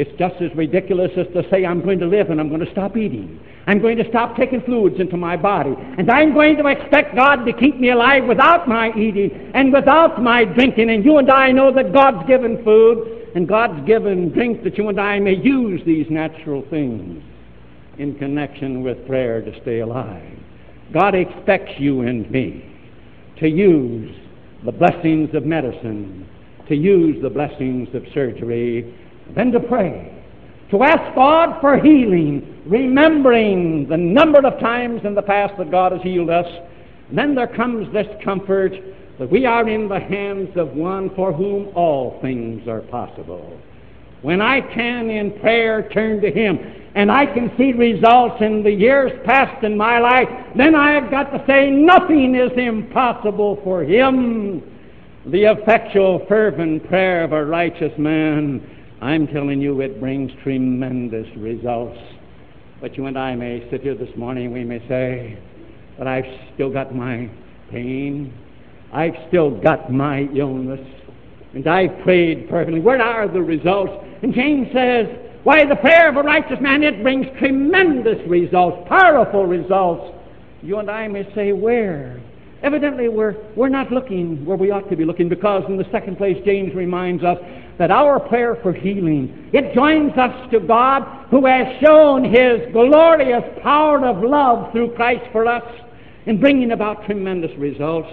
It's 0.00 0.18
just 0.18 0.40
as 0.40 0.50
ridiculous 0.56 1.10
as 1.18 1.26
to 1.34 1.46
say 1.50 1.66
I'm 1.66 1.82
going 1.82 1.98
to 1.98 2.06
live 2.06 2.30
and 2.30 2.40
I'm 2.40 2.48
going 2.48 2.64
to 2.64 2.72
stop 2.72 2.96
eating. 2.96 3.38
I'm 3.66 3.82
going 3.82 3.98
to 3.98 4.08
stop 4.08 4.34
taking 4.34 4.62
fluids 4.62 4.98
into 4.98 5.18
my 5.18 5.36
body. 5.36 5.74
And 5.98 6.10
I'm 6.10 6.32
going 6.32 6.56
to 6.56 6.66
expect 6.68 7.14
God 7.14 7.44
to 7.44 7.52
keep 7.52 7.78
me 7.78 7.90
alive 7.90 8.24
without 8.24 8.66
my 8.66 8.96
eating 8.96 9.52
and 9.52 9.70
without 9.70 10.22
my 10.22 10.46
drinking. 10.46 10.88
And 10.88 11.04
you 11.04 11.18
and 11.18 11.30
I 11.30 11.52
know 11.52 11.70
that 11.74 11.92
God's 11.92 12.26
given 12.26 12.64
food 12.64 13.28
and 13.34 13.46
God's 13.46 13.86
given 13.86 14.30
drink 14.30 14.64
that 14.64 14.78
you 14.78 14.88
and 14.88 14.98
I 14.98 15.18
may 15.18 15.34
use 15.34 15.82
these 15.84 16.06
natural 16.08 16.64
things 16.70 17.22
in 17.98 18.14
connection 18.14 18.82
with 18.82 19.06
prayer 19.06 19.42
to 19.42 19.60
stay 19.60 19.80
alive. 19.80 20.32
God 20.94 21.14
expects 21.14 21.72
you 21.78 22.00
and 22.00 22.28
me 22.30 22.64
to 23.38 23.50
use 23.50 24.16
the 24.64 24.72
blessings 24.72 25.34
of 25.34 25.44
medicine, 25.44 26.26
to 26.68 26.74
use 26.74 27.20
the 27.20 27.28
blessings 27.28 27.94
of 27.94 28.02
surgery, 28.14 28.96
then 29.34 29.52
to 29.52 29.60
pray. 29.60 30.16
To 30.70 30.82
ask 30.82 31.14
God 31.14 31.60
for 31.60 31.78
healing, 31.78 32.62
remembering 32.66 33.88
the 33.88 33.96
number 33.96 34.38
of 34.46 34.60
times 34.60 35.02
in 35.04 35.14
the 35.14 35.22
past 35.22 35.54
that 35.58 35.70
God 35.70 35.92
has 35.92 36.00
healed 36.02 36.30
us. 36.30 36.46
And 37.08 37.18
then 37.18 37.34
there 37.34 37.48
comes 37.48 37.92
this 37.92 38.06
comfort 38.22 38.72
that 39.18 39.30
we 39.30 39.44
are 39.46 39.68
in 39.68 39.88
the 39.88 39.98
hands 39.98 40.56
of 40.56 40.68
one 40.70 41.14
for 41.14 41.32
whom 41.32 41.68
all 41.74 42.18
things 42.22 42.66
are 42.68 42.80
possible. 42.82 43.60
When 44.22 44.40
I 44.40 44.60
can 44.60 45.10
in 45.10 45.38
prayer 45.40 45.88
turn 45.90 46.20
to 46.20 46.30
Him 46.30 46.58
and 46.94 47.10
I 47.10 47.26
can 47.26 47.50
see 47.56 47.72
results 47.72 48.36
in 48.40 48.62
the 48.62 48.70
years 48.70 49.12
past 49.24 49.64
in 49.64 49.76
my 49.76 49.98
life, 49.98 50.28
then 50.56 50.74
I've 50.74 51.10
got 51.10 51.32
to 51.32 51.44
say 51.46 51.70
nothing 51.70 52.34
is 52.34 52.52
impossible 52.56 53.60
for 53.64 53.82
Him. 53.82 54.62
The 55.26 55.52
effectual, 55.52 56.24
fervent 56.26 56.86
prayer 56.88 57.24
of 57.24 57.32
a 57.32 57.44
righteous 57.44 57.92
man, 57.98 58.79
I'm 59.00 59.26
telling 59.28 59.62
you, 59.62 59.80
it 59.80 59.98
brings 59.98 60.30
tremendous 60.42 61.26
results. 61.38 61.98
But 62.82 62.98
you 62.98 63.06
and 63.06 63.18
I 63.18 63.34
may 63.34 63.66
sit 63.70 63.80
here 63.80 63.94
this 63.94 64.14
morning, 64.14 64.52
we 64.52 64.62
may 64.62 64.86
say, 64.88 65.38
but 65.96 66.06
I've 66.06 66.26
still 66.54 66.70
got 66.70 66.94
my 66.94 67.30
pain, 67.70 68.32
I've 68.92 69.14
still 69.28 69.50
got 69.50 69.90
my 69.90 70.28
illness. 70.34 70.86
And 71.54 71.66
I've 71.66 72.02
prayed 72.02 72.48
perfectly. 72.48 72.80
Where 72.80 73.00
are 73.00 73.26
the 73.26 73.40
results? 73.40 73.92
And 74.22 74.34
James 74.34 74.68
says, 74.72 75.06
Why, 75.44 75.64
the 75.64 75.76
prayer 75.76 76.08
of 76.08 76.16
a 76.16 76.22
righteous 76.22 76.60
man, 76.60 76.82
it 76.82 77.02
brings 77.02 77.26
tremendous 77.38 78.18
results, 78.28 78.86
powerful 78.88 79.46
results. 79.46 80.14
You 80.62 80.78
and 80.78 80.90
I 80.90 81.08
may 81.08 81.26
say, 81.34 81.52
Where? 81.52 82.20
Evidently, 82.62 83.08
we're, 83.08 83.36
we're 83.56 83.70
not 83.70 83.90
looking 83.90 84.44
where 84.44 84.58
we 84.58 84.70
ought 84.70 84.88
to 84.90 84.96
be 84.96 85.06
looking 85.06 85.30
because, 85.30 85.64
in 85.68 85.78
the 85.78 85.86
second 85.90 86.18
place, 86.18 86.36
James 86.44 86.74
reminds 86.74 87.24
us 87.24 87.38
that 87.80 87.90
our 87.90 88.20
prayer 88.20 88.58
for 88.62 88.74
healing, 88.74 89.48
it 89.54 89.74
joins 89.74 90.12
us 90.18 90.50
to 90.50 90.60
God 90.60 91.02
who 91.30 91.46
has 91.46 91.66
shown 91.82 92.22
his 92.22 92.70
glorious 92.72 93.42
power 93.62 94.04
of 94.04 94.22
love 94.22 94.70
through 94.70 94.94
Christ 94.94 95.24
for 95.32 95.46
us 95.46 95.64
in 96.26 96.38
bringing 96.38 96.72
about 96.72 97.06
tremendous 97.06 97.50
results 97.56 98.12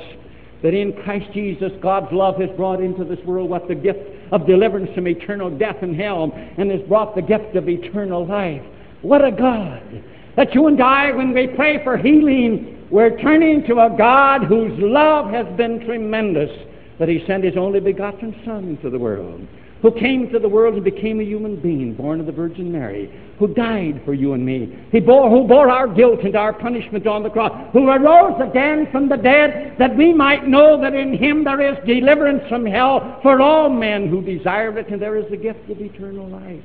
that 0.63 0.73
in 0.73 0.93
Christ 1.03 1.25
Jesus 1.33 1.73
God's 1.81 2.13
love 2.13 2.39
has 2.39 2.49
brought 2.55 2.79
into 2.81 3.03
this 3.03 3.19
world 3.25 3.49
what 3.49 3.67
the 3.67 3.75
gift 3.75 3.99
of 4.31 4.47
deliverance 4.47 4.89
from 4.95 5.05
eternal 5.05 5.49
death 5.49 5.75
and 5.81 5.93
hell 5.93 6.31
and 6.57 6.71
has 6.71 6.81
brought 6.87 7.13
the 7.13 7.21
gift 7.21 7.57
of 7.57 7.67
eternal 7.67 8.25
life. 8.25 8.63
What 9.01 9.25
a 9.25 9.33
God! 9.33 10.01
That 10.37 10.55
you 10.55 10.67
and 10.67 10.81
I, 10.81 11.11
when 11.11 11.33
we 11.33 11.47
pray 11.47 11.83
for 11.83 11.97
healing, 11.97 12.87
we're 12.89 13.19
turning 13.19 13.67
to 13.67 13.79
a 13.79 13.93
God 13.97 14.45
whose 14.45 14.71
love 14.79 15.29
has 15.31 15.45
been 15.57 15.85
tremendous, 15.85 16.51
that 16.99 17.09
He 17.09 17.23
sent 17.25 17.43
His 17.43 17.57
only 17.57 17.79
begotten 17.79 18.39
Son 18.45 18.67
into 18.67 18.89
the 18.89 18.99
world 18.99 19.47
who 19.81 19.91
came 19.91 20.29
to 20.31 20.39
the 20.39 20.49
world 20.49 20.75
and 20.75 20.83
became 20.83 21.19
a 21.19 21.23
human 21.23 21.55
being, 21.55 21.93
born 21.93 22.19
of 22.19 22.25
the 22.25 22.31
Virgin 22.31 22.71
Mary, 22.71 23.11
who 23.37 23.47
died 23.53 24.01
for 24.03 24.13
you 24.13 24.33
and 24.33 24.43
me, 24.43 24.75
he 24.91 24.99
bore, 24.99 25.29
who 25.29 25.47
bore 25.47 25.69
our 25.69 25.87
guilt 25.87 26.21
and 26.23 26.35
our 26.35 26.51
punishment 26.51 27.05
on 27.05 27.21
the 27.21 27.29
cross, 27.29 27.51
who 27.73 27.87
arose 27.87 28.41
again 28.41 28.87
from 28.91 29.07
the 29.07 29.17
dead, 29.17 29.75
that 29.77 29.95
we 29.95 30.13
might 30.13 30.47
know 30.47 30.81
that 30.81 30.95
in 30.95 31.15
him 31.15 31.43
there 31.43 31.61
is 31.61 31.77
deliverance 31.85 32.41
from 32.49 32.65
hell 32.65 33.19
for 33.21 33.39
all 33.39 33.69
men 33.69 34.09
who 34.09 34.21
desire 34.21 34.75
it, 34.79 34.89
and 34.89 35.01
there 35.01 35.15
is 35.15 35.29
the 35.29 35.37
gift 35.37 35.69
of 35.69 35.79
eternal 35.79 36.27
life. 36.27 36.63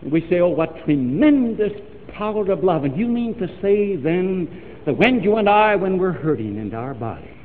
And 0.00 0.10
we 0.10 0.26
say, 0.30 0.40
oh, 0.40 0.48
what 0.48 0.84
tremendous 0.84 1.72
power 2.14 2.50
of 2.50 2.64
love. 2.64 2.84
And 2.84 2.96
you 2.96 3.08
mean 3.08 3.38
to 3.38 3.46
say 3.60 3.96
then 3.96 4.80
that 4.86 4.96
when 4.96 5.22
you 5.22 5.36
and 5.36 5.48
I, 5.48 5.76
when 5.76 5.98
we're 5.98 6.12
hurting 6.12 6.56
in 6.56 6.74
our 6.74 6.94
body, 6.94 7.35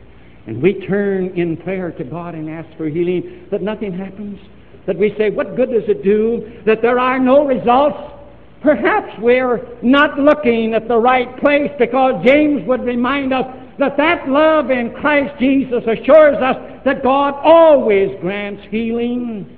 and 0.47 0.61
we 0.61 0.85
turn 0.87 1.27
in 1.37 1.57
prayer 1.57 1.91
to 1.91 2.03
God 2.03 2.35
and 2.35 2.49
ask 2.49 2.75
for 2.77 2.87
healing, 2.87 3.47
that 3.51 3.61
nothing 3.61 3.91
happens? 3.93 4.39
that 4.85 4.97
we 4.97 5.13
say, 5.17 5.29
what 5.29 5.55
good 5.55 5.71
does 5.71 5.87
it 5.87 6.03
do 6.03 6.61
that 6.65 6.81
there 6.81 6.99
are 6.99 7.19
no 7.19 7.45
results? 7.45 7.97
Perhaps 8.61 9.19
we're 9.19 9.67
not 9.81 10.19
looking 10.19 10.73
at 10.73 10.87
the 10.87 10.97
right 10.97 11.35
place 11.39 11.71
because 11.79 12.23
James 12.25 12.67
would 12.67 12.81
remind 12.81 13.33
us 13.33 13.45
that 13.79 13.97
that 13.97 14.29
love 14.29 14.69
in 14.69 14.93
Christ 14.93 15.39
Jesus 15.39 15.83
assures 15.87 16.37
us 16.37 16.81
that 16.85 17.01
God 17.03 17.33
always 17.43 18.19
grants 18.21 18.61
healing. 18.69 19.57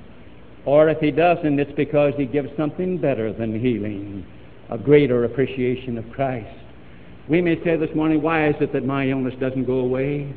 Or 0.66 0.88
if 0.88 1.00
he 1.00 1.12
doesn't, 1.12 1.60
it's 1.60 1.72
because 1.74 2.14
he 2.16 2.26
gives 2.26 2.56
something 2.56 2.98
better 2.98 3.34
than 3.34 3.60
healing, 3.60 4.26
a 4.70 4.78
greater 4.78 5.26
appreciation 5.26 5.98
of 5.98 6.10
Christ. 6.12 6.58
We 7.28 7.42
may 7.42 7.62
say 7.64 7.76
this 7.76 7.94
morning, 7.96 8.22
why 8.22 8.48
is 8.50 8.56
it 8.62 8.72
that 8.72 8.86
my 8.86 9.08
illness 9.10 9.34
doesn't 9.40 9.66
go 9.66 9.80
away? 9.80 10.34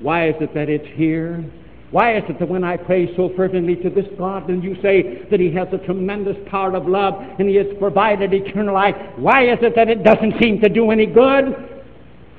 Why 0.00 0.28
is 0.28 0.34
it 0.40 0.54
that 0.54 0.68
it's 0.68 0.86
here? 0.96 1.44
Why 1.90 2.16
is 2.16 2.24
it 2.28 2.38
that 2.40 2.48
when 2.48 2.64
I 2.64 2.76
pray 2.76 3.14
so 3.16 3.30
fervently 3.36 3.76
to 3.76 3.90
this 3.90 4.06
God 4.18 4.50
and 4.50 4.62
you 4.62 4.76
say 4.82 5.24
that 5.30 5.40
He 5.40 5.52
has 5.52 5.68
a 5.72 5.78
tremendous 5.78 6.36
power 6.48 6.74
of 6.74 6.86
love 6.86 7.14
and 7.38 7.48
He 7.48 7.54
has 7.56 7.66
provided 7.78 8.34
eternal 8.34 8.74
life, 8.74 8.96
why 9.16 9.50
is 9.50 9.58
it 9.62 9.74
that 9.76 9.88
it 9.88 10.02
doesn't 10.02 10.40
seem 10.40 10.60
to 10.60 10.68
do 10.68 10.90
any 10.90 11.06
good? 11.06 11.84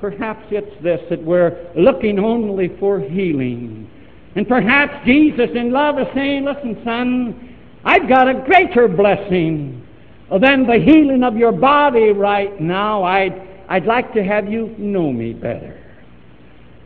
Perhaps 0.00 0.44
it's 0.50 0.82
this 0.82 1.00
that 1.10 1.22
we're 1.22 1.72
looking 1.74 2.18
only 2.18 2.76
for 2.78 3.00
healing. 3.00 3.90
And 4.36 4.46
perhaps 4.46 5.04
Jesus 5.04 5.50
in 5.54 5.72
love 5.72 5.98
is 5.98 6.06
saying, 6.14 6.44
Listen, 6.44 6.80
son, 6.84 7.56
I've 7.84 8.08
got 8.08 8.28
a 8.28 8.34
greater 8.34 8.86
blessing 8.86 9.84
than 10.30 10.66
the 10.66 10.78
healing 10.78 11.24
of 11.24 11.36
your 11.36 11.52
body 11.52 12.10
right 12.10 12.60
now. 12.60 13.02
I'd, 13.02 13.64
I'd 13.68 13.86
like 13.86 14.12
to 14.12 14.22
have 14.22 14.48
you 14.48 14.74
know 14.78 15.10
me 15.10 15.32
better. 15.32 15.77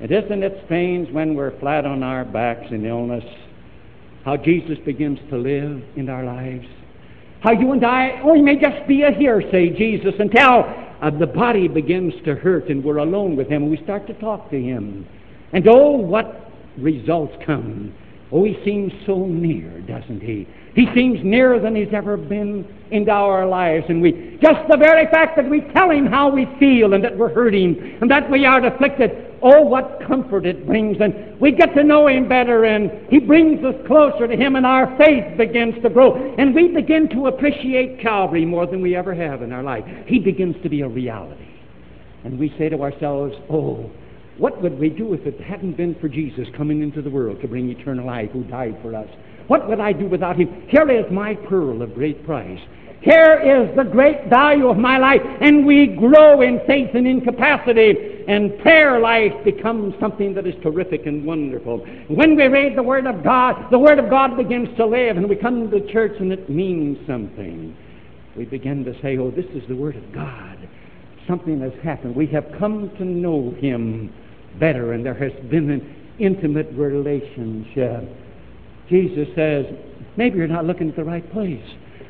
And 0.02 0.10
isn't 0.10 0.42
it 0.42 0.62
strange 0.64 1.12
when 1.12 1.36
we're 1.36 1.56
flat 1.60 1.86
on 1.86 2.02
our 2.02 2.24
backs 2.24 2.66
in 2.72 2.84
illness, 2.84 3.24
how 4.24 4.36
Jesus 4.36 4.76
begins 4.84 5.20
to 5.30 5.36
live 5.38 5.80
in 5.94 6.08
our 6.08 6.24
lives? 6.24 6.66
How 7.40 7.52
you 7.52 7.70
and 7.70 7.86
I, 7.86 8.20
oh, 8.24 8.34
he 8.34 8.42
may 8.42 8.56
just 8.56 8.86
be 8.88 9.02
a 9.02 9.12
hearsay, 9.12 9.70
Jesus, 9.70 10.14
until 10.18 10.64
uh, 11.00 11.10
the 11.16 11.26
body 11.26 11.68
begins 11.68 12.14
to 12.24 12.34
hurt 12.34 12.68
and 12.68 12.82
we're 12.82 12.96
alone 12.96 13.36
with 13.36 13.46
him 13.46 13.62
and 13.62 13.70
we 13.70 13.82
start 13.84 14.08
to 14.08 14.14
talk 14.14 14.50
to 14.50 14.60
him. 14.60 15.06
And 15.52 15.68
oh, 15.68 15.92
what 15.92 16.50
results 16.76 17.34
come 17.46 17.94
Oh, 18.32 18.44
he 18.44 18.58
seems 18.64 18.92
so 19.04 19.26
near, 19.26 19.80
doesn't 19.82 20.22
he? 20.22 20.48
He 20.74 20.86
seems 20.94 21.20
nearer 21.22 21.60
than 21.60 21.76
he's 21.76 21.92
ever 21.92 22.16
been 22.16 22.66
into 22.90 23.10
our 23.10 23.46
lives. 23.46 23.84
And 23.90 24.00
we, 24.00 24.38
just 24.40 24.66
the 24.70 24.78
very 24.78 25.04
fact 25.10 25.36
that 25.36 25.48
we 25.48 25.60
tell 25.74 25.90
him 25.90 26.06
how 26.06 26.30
we 26.30 26.46
feel 26.58 26.94
and 26.94 27.04
that 27.04 27.14
we're 27.16 27.32
hurting 27.32 27.98
and 28.00 28.10
that 28.10 28.30
we 28.30 28.46
are 28.46 28.64
afflicted, 28.64 29.10
oh, 29.42 29.62
what 29.62 30.00
comfort 30.06 30.46
it 30.46 30.66
brings. 30.66 30.98
And 31.00 31.38
we 31.40 31.52
get 31.52 31.74
to 31.74 31.84
know 31.84 32.08
him 32.08 32.28
better 32.28 32.64
and 32.64 32.90
he 33.10 33.18
brings 33.18 33.64
us 33.64 33.74
closer 33.86 34.26
to 34.26 34.36
him 34.36 34.56
and 34.56 34.64
our 34.64 34.96
faith 34.96 35.36
begins 35.36 35.74
to 35.82 35.90
grow. 35.90 36.34
And 36.38 36.54
we 36.54 36.68
begin 36.68 37.08
to 37.10 37.26
appreciate 37.26 38.00
Calvary 38.00 38.44
more 38.44 38.66
than 38.66 38.80
we 38.80 38.96
ever 38.96 39.14
have 39.14 39.42
in 39.42 39.52
our 39.52 39.62
life. 39.62 39.84
He 40.06 40.18
begins 40.18 40.56
to 40.62 40.68
be 40.68 40.82
a 40.82 40.88
reality. 40.88 41.48
And 42.24 42.38
we 42.38 42.54
say 42.58 42.68
to 42.68 42.80
ourselves, 42.82 43.34
oh, 43.50 43.90
what 44.38 44.62
would 44.62 44.78
we 44.78 44.88
do 44.88 45.12
if 45.12 45.26
it 45.26 45.40
hadn't 45.40 45.76
been 45.76 45.94
for 46.00 46.08
Jesus 46.08 46.48
coming 46.56 46.82
into 46.82 47.02
the 47.02 47.10
world 47.10 47.40
to 47.42 47.48
bring 47.48 47.68
eternal 47.70 48.06
life 48.06 48.30
who 48.30 48.44
died 48.44 48.78
for 48.80 48.94
us? 48.94 49.08
What 49.48 49.68
would 49.68 49.80
I 49.80 49.92
do 49.92 50.06
without 50.06 50.36
him? 50.36 50.66
Here 50.68 50.88
is 50.90 51.04
my 51.10 51.34
pearl 51.34 51.82
of 51.82 51.94
great 51.94 52.24
price. 52.24 52.60
Here 53.02 53.40
is 53.40 53.76
the 53.76 53.82
great 53.82 54.28
value 54.28 54.68
of 54.68 54.76
my 54.76 54.96
life. 54.96 55.20
And 55.40 55.66
we 55.66 55.88
grow 55.88 56.40
in 56.40 56.60
faith 56.66 56.90
and 56.94 57.06
in 57.06 57.20
capacity. 57.20 58.24
And 58.28 58.56
prayer 58.60 59.00
life 59.00 59.32
becomes 59.44 59.94
something 59.98 60.34
that 60.34 60.46
is 60.46 60.54
terrific 60.62 61.06
and 61.06 61.24
wonderful. 61.24 61.78
When 62.06 62.36
we 62.36 62.46
read 62.46 62.76
the 62.76 62.82
Word 62.82 63.06
of 63.06 63.24
God, 63.24 63.70
the 63.72 63.78
Word 63.78 63.98
of 63.98 64.08
God 64.08 64.36
begins 64.36 64.68
to 64.76 64.86
live. 64.86 65.16
And 65.16 65.28
we 65.28 65.34
come 65.34 65.68
to 65.70 65.92
church 65.92 66.12
and 66.20 66.32
it 66.32 66.48
means 66.48 66.96
something. 67.06 67.76
We 68.36 68.44
begin 68.44 68.84
to 68.84 68.94
say, 69.02 69.18
oh, 69.18 69.32
this 69.32 69.46
is 69.46 69.66
the 69.68 69.76
Word 69.76 69.96
of 69.96 70.12
God. 70.14 70.56
Something 71.26 71.60
has 71.60 71.72
happened. 71.82 72.14
We 72.14 72.28
have 72.28 72.46
come 72.56 72.88
to 72.98 73.04
know 73.04 73.52
Him 73.58 74.14
better. 74.60 74.92
And 74.92 75.04
there 75.04 75.14
has 75.14 75.32
been 75.50 75.70
an 75.70 76.14
intimate 76.20 76.68
relationship. 76.74 78.08
Jesus 78.88 79.26
says, 79.34 79.66
maybe 80.16 80.38
you're 80.38 80.46
not 80.46 80.66
looking 80.66 80.88
at 80.88 80.94
the 80.94 81.04
right 81.04 81.28
place. 81.32 81.64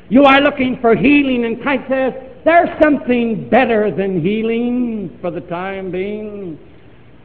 You 0.09 0.23
are 0.25 0.41
looking 0.41 0.77
for 0.81 0.95
healing, 0.95 1.45
and 1.45 1.61
Christ 1.61 1.83
says, 1.89 2.13
there's 2.43 2.69
something 2.81 3.49
better 3.49 3.89
than 3.95 4.21
healing 4.21 5.17
for 5.21 5.31
the 5.31 5.41
time 5.41 5.91
being. 5.91 6.59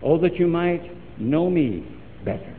Oh, 0.03 0.17
that 0.19 0.37
you 0.37 0.47
might 0.47 0.83
know 1.21 1.51
me 1.51 1.85
better, 2.25 2.55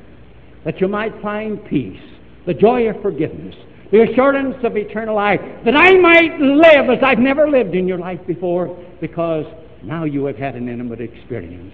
that 0.65 0.81
you 0.81 0.89
might 0.89 1.19
find 1.21 1.63
peace, 1.65 2.01
the 2.45 2.53
joy 2.53 2.89
of 2.89 3.01
forgiveness, 3.01 3.55
the 3.91 4.03
assurance 4.03 4.57
of 4.63 4.75
eternal 4.75 5.15
life, 5.15 5.39
that 5.63 5.75
I 5.75 5.97
might 5.97 6.38
live 6.39 6.89
as 6.89 7.01
I've 7.01 7.19
never 7.19 7.49
lived 7.49 7.75
in 7.75 7.88
your 7.88 7.97
life 7.97 8.19
before, 8.27 8.77
because 8.99 9.45
now 9.83 10.03
you 10.03 10.25
have 10.25 10.35
had 10.35 10.55
an 10.55 10.67
intimate 10.67 10.99
experience. 10.99 11.73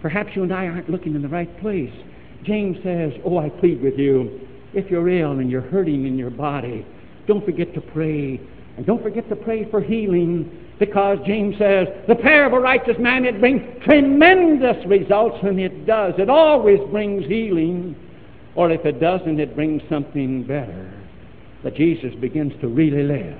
Perhaps 0.00 0.30
you 0.34 0.42
and 0.42 0.54
I 0.54 0.68
aren't 0.68 0.88
looking 0.88 1.14
in 1.14 1.20
the 1.20 1.28
right 1.28 1.60
place. 1.60 1.92
James 2.44 2.78
says, 2.82 3.12
Oh, 3.26 3.36
I 3.36 3.50
plead 3.50 3.82
with 3.82 3.98
you, 3.98 4.40
if 4.72 4.90
you're 4.90 5.08
ill 5.10 5.32
and 5.32 5.50
you're 5.50 5.60
hurting 5.60 6.06
in 6.06 6.16
your 6.16 6.30
body, 6.30 6.86
don't 7.28 7.44
forget 7.44 7.72
to 7.74 7.80
pray. 7.80 8.40
And 8.76 8.84
don't 8.86 9.02
forget 9.02 9.28
to 9.28 9.36
pray 9.36 9.70
for 9.70 9.80
healing 9.80 10.50
because 10.78 11.18
James 11.26 11.56
says, 11.58 11.88
the 12.08 12.14
prayer 12.14 12.46
of 12.46 12.52
a 12.52 12.58
righteous 12.58 12.96
man, 12.98 13.24
it 13.24 13.38
brings 13.38 13.62
tremendous 13.84 14.84
results, 14.86 15.38
and 15.42 15.60
it 15.60 15.86
does. 15.86 16.14
It 16.18 16.30
always 16.30 16.80
brings 16.90 17.26
healing. 17.26 17.96
Or 18.54 18.70
if 18.70 18.84
it 18.84 19.00
doesn't, 19.00 19.38
it 19.38 19.54
brings 19.54 19.82
something 19.88 20.44
better. 20.44 20.92
That 21.64 21.74
Jesus 21.74 22.14
begins 22.14 22.52
to 22.60 22.68
really 22.68 23.02
live. 23.02 23.38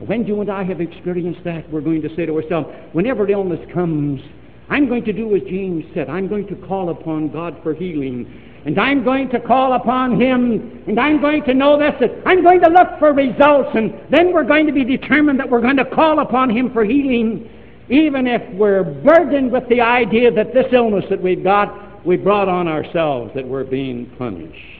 When 0.00 0.26
you 0.26 0.40
and 0.40 0.50
I 0.50 0.64
have 0.64 0.80
experienced 0.80 1.42
that, 1.44 1.70
we're 1.70 1.80
going 1.80 2.02
to 2.02 2.14
say 2.16 2.26
to 2.26 2.36
ourselves, 2.36 2.68
whenever 2.92 3.28
illness 3.30 3.60
comes, 3.72 4.20
I'm 4.68 4.88
going 4.88 5.04
to 5.04 5.12
do 5.12 5.34
as 5.36 5.42
James 5.42 5.84
said. 5.94 6.08
I'm 6.08 6.28
going 6.28 6.46
to 6.48 6.56
call 6.56 6.90
upon 6.90 7.30
God 7.30 7.56
for 7.62 7.74
healing. 7.74 8.42
And 8.64 8.80
I'm 8.80 9.04
going 9.04 9.28
to 9.30 9.38
call 9.38 9.74
upon 9.74 10.20
Him. 10.20 10.82
And 10.88 10.98
I'm 10.98 11.20
going 11.20 11.44
to 11.44 11.54
know 11.54 11.78
this. 11.78 11.92
That 12.00 12.10
I'm 12.26 12.42
going 12.42 12.60
to 12.62 12.68
look 12.68 12.98
for 12.98 13.12
results. 13.12 13.70
And 13.74 13.94
then 14.10 14.32
we're 14.32 14.44
going 14.44 14.66
to 14.66 14.72
be 14.72 14.84
determined 14.84 15.38
that 15.38 15.48
we're 15.48 15.60
going 15.60 15.76
to 15.76 15.84
call 15.84 16.18
upon 16.18 16.50
Him 16.50 16.72
for 16.72 16.84
healing. 16.84 17.48
Even 17.88 18.26
if 18.26 18.42
we're 18.54 18.82
burdened 18.82 19.52
with 19.52 19.68
the 19.68 19.80
idea 19.80 20.32
that 20.32 20.52
this 20.52 20.66
illness 20.72 21.04
that 21.10 21.22
we've 21.22 21.44
got, 21.44 22.04
we 22.04 22.16
brought 22.16 22.48
on 22.48 22.66
ourselves, 22.66 23.30
that 23.36 23.46
we're 23.46 23.64
being 23.64 24.10
punished. 24.18 24.76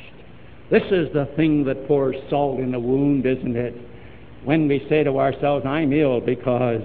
This 0.68 0.82
is 0.90 1.12
the 1.12 1.26
thing 1.36 1.64
that 1.66 1.86
pours 1.86 2.16
salt 2.28 2.58
in 2.58 2.72
the 2.72 2.80
wound, 2.80 3.24
isn't 3.24 3.56
it? 3.56 3.74
When 4.44 4.66
we 4.66 4.84
say 4.88 5.04
to 5.04 5.20
ourselves, 5.20 5.64
I'm 5.64 5.92
ill 5.92 6.20
because 6.20 6.82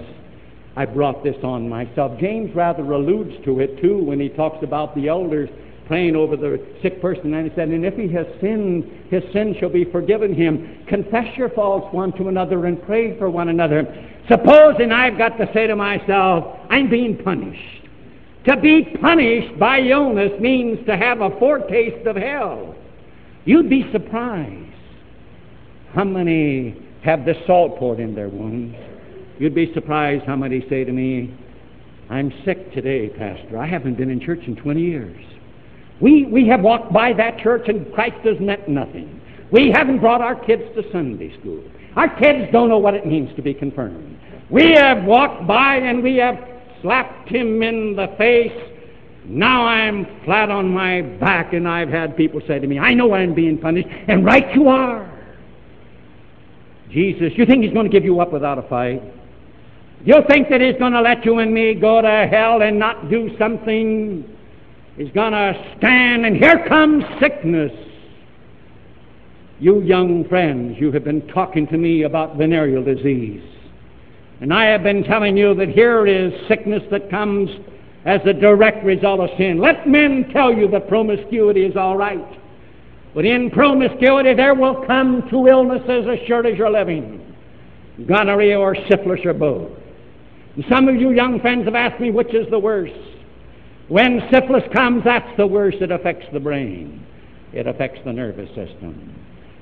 I 0.76 0.86
brought 0.86 1.22
this 1.22 1.36
on 1.42 1.68
myself. 1.68 2.18
James 2.18 2.54
rather 2.54 2.82
alludes 2.82 3.44
to 3.44 3.60
it 3.60 3.80
too 3.80 3.98
when 3.98 4.18
he 4.18 4.28
talks 4.28 4.62
about 4.62 4.94
the 4.94 5.08
elders 5.08 5.50
praying 5.86 6.16
over 6.16 6.36
the 6.36 6.64
sick 6.80 7.02
person. 7.02 7.34
And 7.34 7.50
he 7.50 7.54
said, 7.54 7.68
And 7.68 7.84
if 7.84 7.94
he 7.94 8.08
has 8.08 8.26
sinned, 8.40 8.84
his 9.10 9.22
sin 9.32 9.54
shall 9.58 9.68
be 9.68 9.84
forgiven 9.84 10.34
him. 10.34 10.84
Confess 10.86 11.36
your 11.36 11.50
faults 11.50 11.92
one 11.92 12.12
to 12.12 12.28
another 12.28 12.64
and 12.66 12.82
pray 12.82 13.18
for 13.18 13.28
one 13.28 13.48
another. 13.48 13.84
Supposing 14.28 14.92
I've 14.92 15.18
got 15.18 15.36
to 15.38 15.52
say 15.52 15.66
to 15.66 15.76
myself, 15.76 16.58
I'm 16.70 16.88
being 16.88 17.22
punished. 17.22 17.88
To 18.46 18.56
be 18.56 18.84
punished 19.00 19.58
by 19.58 19.80
illness 19.80 20.32
means 20.40 20.84
to 20.86 20.96
have 20.96 21.20
a 21.20 21.30
foretaste 21.38 22.06
of 22.06 22.16
hell. 22.16 22.74
You'd 23.44 23.68
be 23.68 23.90
surprised 23.92 24.72
how 25.94 26.04
many 26.04 26.74
have 27.02 27.24
the 27.24 27.34
salt 27.46 27.78
poured 27.78 28.00
in 28.00 28.14
their 28.14 28.28
wounds. 28.28 28.76
You'd 29.38 29.54
be 29.54 29.72
surprised 29.74 30.24
how 30.24 30.36
many 30.36 30.66
say 30.68 30.84
to 30.84 30.92
me, 30.92 31.34
I'm 32.10 32.32
sick 32.44 32.72
today, 32.72 33.08
Pastor. 33.08 33.58
I 33.58 33.66
haven't 33.66 33.96
been 33.96 34.10
in 34.10 34.20
church 34.20 34.40
in 34.46 34.56
20 34.56 34.80
years. 34.80 35.24
We, 36.00 36.26
we 36.26 36.46
have 36.48 36.60
walked 36.60 36.92
by 36.92 37.12
that 37.14 37.38
church 37.38 37.68
and 37.68 37.92
Christ 37.94 38.16
has 38.24 38.38
meant 38.40 38.68
nothing. 38.68 39.20
We 39.50 39.70
haven't 39.70 40.00
brought 40.00 40.20
our 40.20 40.34
kids 40.34 40.62
to 40.74 40.90
Sunday 40.92 41.38
school. 41.38 41.62
Our 41.96 42.08
kids 42.18 42.50
don't 42.52 42.68
know 42.68 42.78
what 42.78 42.94
it 42.94 43.06
means 43.06 43.34
to 43.36 43.42
be 43.42 43.54
confirmed. 43.54 44.18
We 44.50 44.72
have 44.72 45.04
walked 45.04 45.46
by 45.46 45.76
and 45.76 46.02
we 46.02 46.16
have 46.16 46.36
slapped 46.82 47.28
him 47.28 47.62
in 47.62 47.96
the 47.96 48.08
face. 48.18 48.52
Now 49.24 49.64
I'm 49.64 50.06
flat 50.24 50.50
on 50.50 50.68
my 50.68 51.02
back, 51.02 51.52
and 51.52 51.68
I've 51.68 51.88
had 51.88 52.16
people 52.16 52.40
say 52.48 52.58
to 52.58 52.66
me, 52.66 52.80
I 52.80 52.92
know 52.92 53.14
I'm 53.14 53.34
being 53.34 53.56
punished, 53.56 53.86
and 54.08 54.24
right 54.24 54.52
you 54.52 54.66
are. 54.66 55.08
Jesus, 56.90 57.32
you 57.36 57.46
think 57.46 57.62
he's 57.62 57.72
going 57.72 57.88
to 57.88 57.92
give 57.92 58.04
you 58.04 58.20
up 58.20 58.32
without 58.32 58.58
a 58.58 58.62
fight? 58.62 59.00
You 60.04 60.16
think 60.28 60.48
that 60.50 60.60
he's 60.60 60.76
going 60.78 60.92
to 60.92 61.00
let 61.00 61.24
you 61.24 61.38
and 61.38 61.54
me 61.54 61.74
go 61.74 62.02
to 62.02 62.28
hell 62.30 62.62
and 62.62 62.78
not 62.78 63.08
do 63.08 63.30
something? 63.38 64.24
He's 64.96 65.12
going 65.12 65.32
to 65.32 65.74
stand, 65.78 66.26
and 66.26 66.36
here 66.36 66.66
comes 66.68 67.04
sickness. 67.20 67.72
You 69.60 69.80
young 69.82 70.28
friends, 70.28 70.76
you 70.80 70.90
have 70.90 71.04
been 71.04 71.26
talking 71.28 71.68
to 71.68 71.78
me 71.78 72.02
about 72.02 72.36
venereal 72.36 72.82
disease. 72.82 73.44
And 74.40 74.52
I 74.52 74.64
have 74.66 74.82
been 74.82 75.04
telling 75.04 75.36
you 75.36 75.54
that 75.54 75.68
here 75.68 76.04
is 76.04 76.32
sickness 76.48 76.82
that 76.90 77.08
comes 77.08 77.48
as 78.04 78.20
a 78.26 78.32
direct 78.32 78.84
result 78.84 79.20
of 79.20 79.30
sin. 79.38 79.58
Let 79.58 79.88
men 79.88 80.28
tell 80.32 80.52
you 80.52 80.66
that 80.70 80.88
promiscuity 80.88 81.64
is 81.64 81.76
all 81.76 81.96
right. 81.96 82.40
But 83.14 83.24
in 83.24 83.50
promiscuity, 83.50 84.34
there 84.34 84.54
will 84.54 84.84
come 84.84 85.28
two 85.30 85.46
illnesses 85.46 86.08
as 86.10 86.26
sure 86.26 86.44
as 86.44 86.58
you're 86.58 86.70
living 86.70 87.20
gonorrhea 88.06 88.58
or 88.58 88.74
syphilis 88.88 89.20
or 89.24 89.34
both. 89.34 89.70
And 90.54 90.64
some 90.68 90.88
of 90.88 90.96
you 90.96 91.12
young 91.12 91.40
friends 91.40 91.64
have 91.64 91.74
asked 91.74 92.00
me 92.00 92.10
which 92.10 92.34
is 92.34 92.48
the 92.50 92.58
worst. 92.58 92.94
When 93.88 94.20
syphilis 94.32 94.64
comes, 94.72 95.04
that's 95.04 95.36
the 95.36 95.46
worst. 95.46 95.78
It 95.80 95.90
affects 95.90 96.26
the 96.32 96.40
brain, 96.40 97.04
it 97.52 97.66
affects 97.66 98.00
the 98.04 98.12
nervous 98.12 98.48
system. 98.48 99.14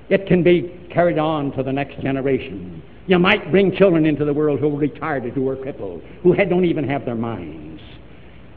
It 0.09 0.27
can 0.27 0.43
be 0.43 0.77
carried 0.93 1.19
on 1.19 1.53
to 1.53 1.63
the 1.63 1.73
next 1.73 2.01
generation. 2.01 2.83
You 3.07 3.19
might 3.19 3.51
bring 3.51 3.75
children 3.77 4.07
into 4.07 4.25
the 4.25 4.33
world 4.33 4.59
who 4.59 4.77
are 4.77 4.81
retarded, 4.81 5.33
who 5.33 5.49
are 5.49 5.57
crippled, 5.57 6.03
who 6.23 6.35
don't 6.35 6.65
even 6.65 6.87
have 6.89 7.05
their 7.05 7.15
minds. 7.15 7.81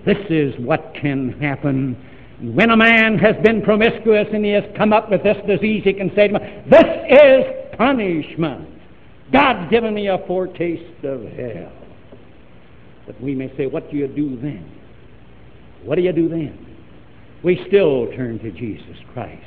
This 0.06 0.18
is 0.30 0.54
what 0.60 0.94
can 1.00 1.34
happen. 1.40 1.96
When 2.42 2.72
a 2.72 2.78
man 2.78 3.18
has 3.20 3.36
been 3.44 3.62
promiscuous 3.62 4.28
and 4.34 4.44
he 4.44 4.52
has 4.52 4.64
come 4.76 4.94
up 4.94 5.10
with 5.10 5.24
this 5.24 5.38
disease, 5.48 5.84
he 5.84 5.94
can 5.94 6.14
say 6.16 6.28
to 6.28 6.34
me, 6.34 6.64
This 6.70 6.86
is 7.10 7.78
punishment. 7.78 8.68
God's 9.32 9.70
given 9.72 9.94
me 9.94 10.08
a 10.08 10.18
foretaste 10.28 11.04
of 11.04 11.24
hell. 11.34 11.83
But 13.06 13.20
we 13.22 13.36
may 13.36 13.56
say, 13.58 13.66
What 13.66 13.90
do 13.92 13.98
you 13.98 14.08
do 14.08 14.40
then? 14.42 14.70
What 15.84 15.96
do 15.96 16.02
you 16.02 16.14
do 16.14 16.30
then? 16.30 16.58
We 17.44 17.64
still 17.68 18.08
turn 18.16 18.40
to 18.40 18.52
Jesus 18.52 18.98
Christ. 19.14 19.44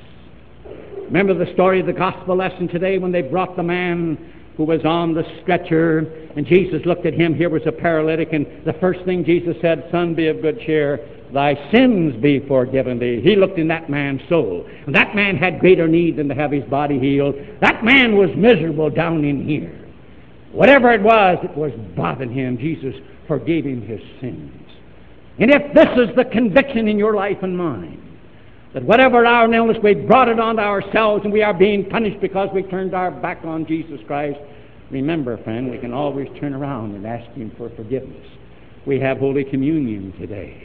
Remember 1.05 1.33
the 1.33 1.53
story 1.55 1.81
of 1.81 1.87
the 1.87 1.93
gospel 1.93 2.37
lesson 2.37 2.69
today 2.69 2.99
when 2.99 3.13
they 3.13 3.23
brought 3.23 3.57
the 3.57 3.63
man 3.63 4.33
who 4.57 4.65
was 4.65 4.85
on 4.85 5.15
the 5.15 5.23
stretcher, 5.43 5.99
and 6.37 6.47
Jesus 6.47 6.85
looked 6.85 7.07
at 7.07 7.15
him. 7.15 7.35
Here 7.35 7.51
was 7.51 7.63
a 7.67 7.73
paralytic, 7.73 8.33
and 8.33 8.47
the 8.65 8.73
first 8.75 9.05
thing 9.05 9.25
Jesus 9.25 9.57
said, 9.61 9.87
Son, 9.91 10.15
be 10.15 10.29
of 10.29 10.43
good 10.43 10.61
cheer. 10.61 10.99
Thy 11.33 11.55
sins 11.73 12.21
be 12.23 12.41
forgiven 12.47 12.99
thee. 12.99 13.21
He 13.23 13.37
looked 13.37 13.59
in 13.59 13.69
that 13.69 13.91
man's 13.91 14.23
soul. 14.29 14.67
And 14.87 14.95
that 14.95 15.15
man 15.15 15.37
had 15.37 15.61
greater 15.61 15.89
need 15.89 16.17
than 16.17 16.29
to 16.29 16.35
have 16.35 16.53
his 16.53 16.65
body 16.65 16.99
healed. 16.99 17.35
That 17.61 17.85
man 17.85 18.17
was 18.17 18.31
miserable 18.37 18.91
down 18.91 19.25
in 19.25 19.47
here. 19.47 19.86
Whatever 20.57 20.91
it 20.93 21.03
was, 21.03 21.37
it 21.45 21.55
was 21.55 21.71
bothering 21.95 22.33
him. 22.33 22.57
Jesus 22.57 22.95
forgave 23.29 23.67
him 23.67 23.83
his 23.83 24.01
sins. 24.23 24.51
And 25.39 25.51
if 25.51 25.75
this 25.75 25.89
is 25.99 26.17
the 26.17 26.25
conviction 26.25 26.89
in 26.89 26.99
your 26.99 27.15
life 27.15 27.37
and 27.43 27.57
mine, 27.57 28.01
That 28.73 28.83
whatever 28.83 29.27
our 29.27 29.53
illness, 29.53 29.77
we 29.83 29.95
brought 29.95 30.29
it 30.29 30.41
on 30.41 30.59
ourselves 30.59 31.25
and 31.25 31.33
we 31.33 31.43
are 31.43 31.53
being 31.53 31.89
punished 31.91 32.21
because 32.21 32.49
we 32.55 32.63
turned 32.63 32.95
our 32.95 33.11
back 33.11 33.45
on 33.45 33.67
Jesus 33.67 34.01
Christ. 34.07 34.39
Remember, 34.91 35.37
friend, 35.45 35.71
we 35.71 35.79
can 35.79 35.93
always 35.93 36.29
turn 36.41 36.55
around 36.55 36.95
and 36.95 37.07
ask 37.07 37.31
Him 37.33 37.53
for 37.59 37.69
forgiveness. 37.77 38.27
We 38.87 38.99
have 39.01 39.19
Holy 39.19 39.45
Communion 39.45 40.13
today. 40.19 40.63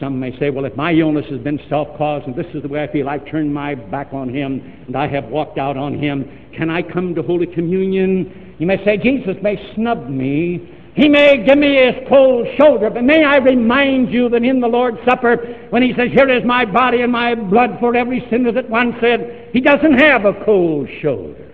Some 0.00 0.18
may 0.18 0.36
say, 0.38 0.50
well, 0.50 0.64
if 0.64 0.76
my 0.76 0.92
illness 0.92 1.26
has 1.30 1.38
been 1.40 1.60
self 1.68 1.96
caused 1.96 2.26
and 2.26 2.34
this 2.34 2.46
is 2.54 2.62
the 2.62 2.68
way 2.68 2.82
I 2.82 2.92
feel, 2.92 3.08
I've 3.08 3.24
turned 3.30 3.54
my 3.54 3.74
back 3.74 4.12
on 4.12 4.28
Him 4.34 4.60
and 4.86 4.96
I 4.96 5.06
have 5.06 5.24
walked 5.26 5.58
out 5.58 5.76
on 5.76 5.98
Him, 5.98 6.28
can 6.56 6.68
I 6.70 6.82
come 6.82 7.14
to 7.14 7.22
Holy 7.22 7.46
Communion? 7.46 8.51
You 8.58 8.66
may 8.66 8.82
say, 8.84 8.96
Jesus 8.96 9.36
may 9.42 9.74
snub 9.74 10.08
me 10.08 10.82
he 10.94 11.08
may 11.08 11.42
give 11.42 11.56
me 11.56 11.76
his 11.76 12.06
cold 12.06 12.46
shoulder, 12.58 12.90
but 12.90 13.02
may 13.02 13.24
I 13.24 13.36
remind 13.36 14.12
you 14.12 14.28
that 14.28 14.44
in 14.44 14.60
the 14.60 14.66
Lord's 14.66 14.98
Supper, 15.06 15.36
when 15.70 15.82
he 15.82 15.94
says, 15.96 16.10
Here 16.12 16.28
is 16.28 16.44
my 16.44 16.66
body 16.66 17.00
and 17.00 17.10
my 17.10 17.34
blood 17.34 17.78
for 17.80 17.96
every 17.96 18.26
sinner 18.28 18.52
that 18.52 18.68
one 18.68 18.94
said, 19.00 19.48
he 19.52 19.60
doesn't 19.60 19.98
have 19.98 20.26
a 20.26 20.44
cold 20.44 20.88
shoulder. 21.00 21.50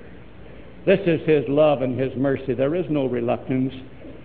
This 0.87 0.99
is 1.07 1.21
his 1.27 1.45
love 1.49 1.83
and 1.83 1.99
his 1.99 2.17
mercy. 2.17 2.55
There 2.55 2.75
is 2.75 2.87
no 2.91 3.07
reluctance. 3.07 3.73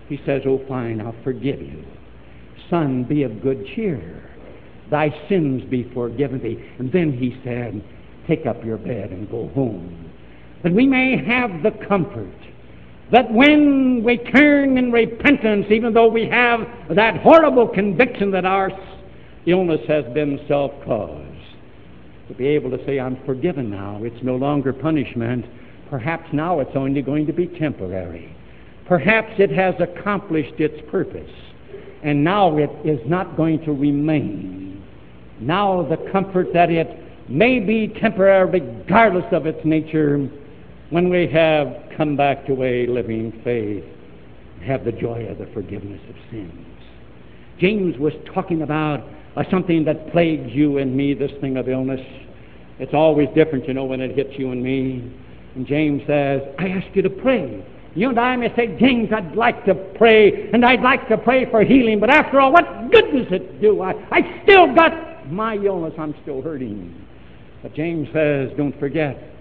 He 0.08 0.18
says, 0.26 0.42
Oh, 0.46 0.60
fine, 0.66 1.00
I'll 1.00 1.14
forgive 1.22 1.60
you. 1.62 1.84
Son, 2.68 3.04
be 3.04 3.22
of 3.22 3.40
good 3.40 3.64
cheer. 3.74 4.30
Thy 4.90 5.10
sins 5.28 5.62
be 5.70 5.88
forgiven 5.94 6.42
thee. 6.42 6.58
And 6.78 6.90
then 6.90 7.12
he 7.12 7.40
said, 7.44 7.84
Take 8.26 8.46
up 8.46 8.64
your 8.64 8.78
bed 8.78 9.10
and 9.10 9.30
go 9.30 9.48
home. 9.50 10.10
That 10.64 10.72
we 10.72 10.86
may 10.86 11.24
have 11.24 11.62
the 11.62 11.70
comfort 11.86 12.32
that 13.14 13.32
when 13.32 14.02
we 14.02 14.18
turn 14.18 14.76
in 14.76 14.90
repentance, 14.90 15.66
even 15.70 15.94
though 15.94 16.08
we 16.08 16.26
have 16.26 16.58
that 16.96 17.16
horrible 17.18 17.68
conviction 17.68 18.32
that 18.32 18.44
our 18.44 18.72
illness 19.46 19.80
has 19.86 20.04
been 20.14 20.40
self 20.48 20.72
caused, 20.84 21.22
to 22.26 22.34
be 22.34 22.48
able 22.48 22.76
to 22.76 22.84
say, 22.84 22.98
I'm 22.98 23.24
forgiven 23.24 23.70
now, 23.70 24.00
it's 24.02 24.20
no 24.24 24.34
longer 24.34 24.72
punishment. 24.72 25.46
Perhaps 25.88 26.24
now 26.32 26.58
it's 26.58 26.74
only 26.74 27.02
going 27.02 27.24
to 27.28 27.32
be 27.32 27.46
temporary. 27.46 28.36
Perhaps 28.88 29.34
it 29.38 29.52
has 29.52 29.76
accomplished 29.78 30.58
its 30.58 30.74
purpose, 30.90 31.30
and 32.02 32.24
now 32.24 32.58
it 32.58 32.70
is 32.84 32.98
not 33.08 33.36
going 33.36 33.64
to 33.64 33.70
remain. 33.70 34.84
Now 35.38 35.88
the 35.88 35.98
comfort 36.10 36.48
that 36.52 36.68
it 36.68 36.88
may 37.28 37.60
be 37.60 37.94
temporary, 38.00 38.60
regardless 38.60 39.26
of 39.30 39.46
its 39.46 39.64
nature, 39.64 40.28
when 40.94 41.08
we 41.08 41.26
have 41.26 41.66
come 41.96 42.16
back 42.16 42.46
to 42.46 42.62
a 42.62 42.86
living 42.86 43.32
faith, 43.42 43.82
have 44.64 44.84
the 44.84 44.92
joy 44.92 45.26
of 45.26 45.38
the 45.38 45.46
forgiveness 45.52 46.00
of 46.08 46.14
sins. 46.30 46.52
James 47.58 47.98
was 47.98 48.12
talking 48.32 48.62
about 48.62 49.02
uh, 49.34 49.42
something 49.50 49.84
that 49.86 50.12
plagues 50.12 50.52
you 50.52 50.78
and 50.78 50.96
me, 50.96 51.12
this 51.12 51.32
thing 51.40 51.56
of 51.56 51.68
illness. 51.68 52.00
It's 52.78 52.94
always 52.94 53.26
different, 53.34 53.66
you 53.66 53.74
know, 53.74 53.84
when 53.86 54.00
it 54.00 54.14
hits 54.14 54.38
you 54.38 54.52
and 54.52 54.62
me. 54.62 55.12
And 55.56 55.66
James 55.66 56.00
says, 56.06 56.42
I 56.60 56.68
ask 56.68 56.86
you 56.94 57.02
to 57.02 57.10
pray. 57.10 57.66
You 57.96 58.10
and 58.10 58.20
I 58.20 58.36
may 58.36 58.54
say, 58.54 58.78
James, 58.78 59.08
I'd 59.12 59.34
like 59.34 59.64
to 59.64 59.74
pray, 59.74 60.48
and 60.52 60.64
I'd 60.64 60.82
like 60.82 61.08
to 61.08 61.18
pray 61.18 61.50
for 61.50 61.64
healing, 61.64 61.98
but 61.98 62.08
after 62.08 62.40
all, 62.40 62.52
what 62.52 62.92
good 62.92 63.10
does 63.10 63.32
it 63.32 63.60
do? 63.60 63.82
I, 63.82 63.94
I 64.12 64.42
still 64.44 64.72
got 64.72 65.28
my 65.28 65.56
illness, 65.56 65.94
I'm 65.98 66.14
still 66.22 66.40
hurting. 66.40 67.04
But 67.64 67.74
James 67.74 68.06
says, 68.12 68.50
don't 68.56 68.78
forget, 68.78 69.33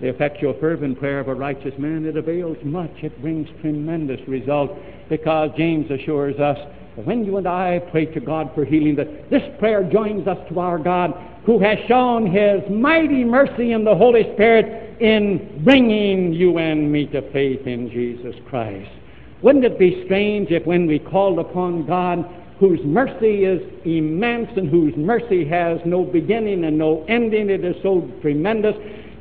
the 0.00 0.08
effectual 0.08 0.54
fervent 0.60 0.98
prayer 0.98 1.20
of 1.20 1.28
a 1.28 1.34
righteous 1.34 1.74
man, 1.78 2.04
it 2.04 2.16
avails 2.16 2.58
much. 2.62 2.90
It 3.02 3.20
brings 3.22 3.48
tremendous 3.60 4.20
result 4.28 4.76
because 5.08 5.50
James 5.56 5.90
assures 5.90 6.38
us 6.38 6.58
that 6.96 7.06
when 7.06 7.24
you 7.24 7.36
and 7.38 7.46
I 7.46 7.78
pray 7.90 8.06
to 8.06 8.20
God 8.20 8.50
for 8.54 8.64
healing, 8.64 8.96
that 8.96 9.30
this 9.30 9.42
prayer 9.58 9.84
joins 9.84 10.26
us 10.26 10.38
to 10.50 10.60
our 10.60 10.78
God 10.78 11.12
who 11.46 11.58
has 11.60 11.78
shown 11.86 12.26
his 12.26 12.60
mighty 12.70 13.24
mercy 13.24 13.72
in 13.72 13.84
the 13.84 13.94
Holy 13.94 14.24
Spirit 14.34 15.00
in 15.00 15.62
bringing 15.64 16.32
you 16.32 16.58
and 16.58 16.90
me 16.90 17.06
to 17.06 17.22
faith 17.32 17.66
in 17.66 17.88
Jesus 17.90 18.34
Christ. 18.48 18.90
Wouldn't 19.42 19.64
it 19.64 19.78
be 19.78 20.02
strange 20.06 20.50
if 20.50 20.66
when 20.66 20.86
we 20.86 20.98
called 20.98 21.38
upon 21.38 21.86
God, 21.86 22.28
whose 22.58 22.80
mercy 22.84 23.44
is 23.44 23.60
immense 23.84 24.48
and 24.56 24.68
whose 24.68 24.96
mercy 24.96 25.46
has 25.46 25.78
no 25.84 26.04
beginning 26.04 26.64
and 26.64 26.76
no 26.76 27.04
ending, 27.08 27.50
it 27.50 27.64
is 27.64 27.76
so 27.82 28.10
tremendous, 28.22 28.74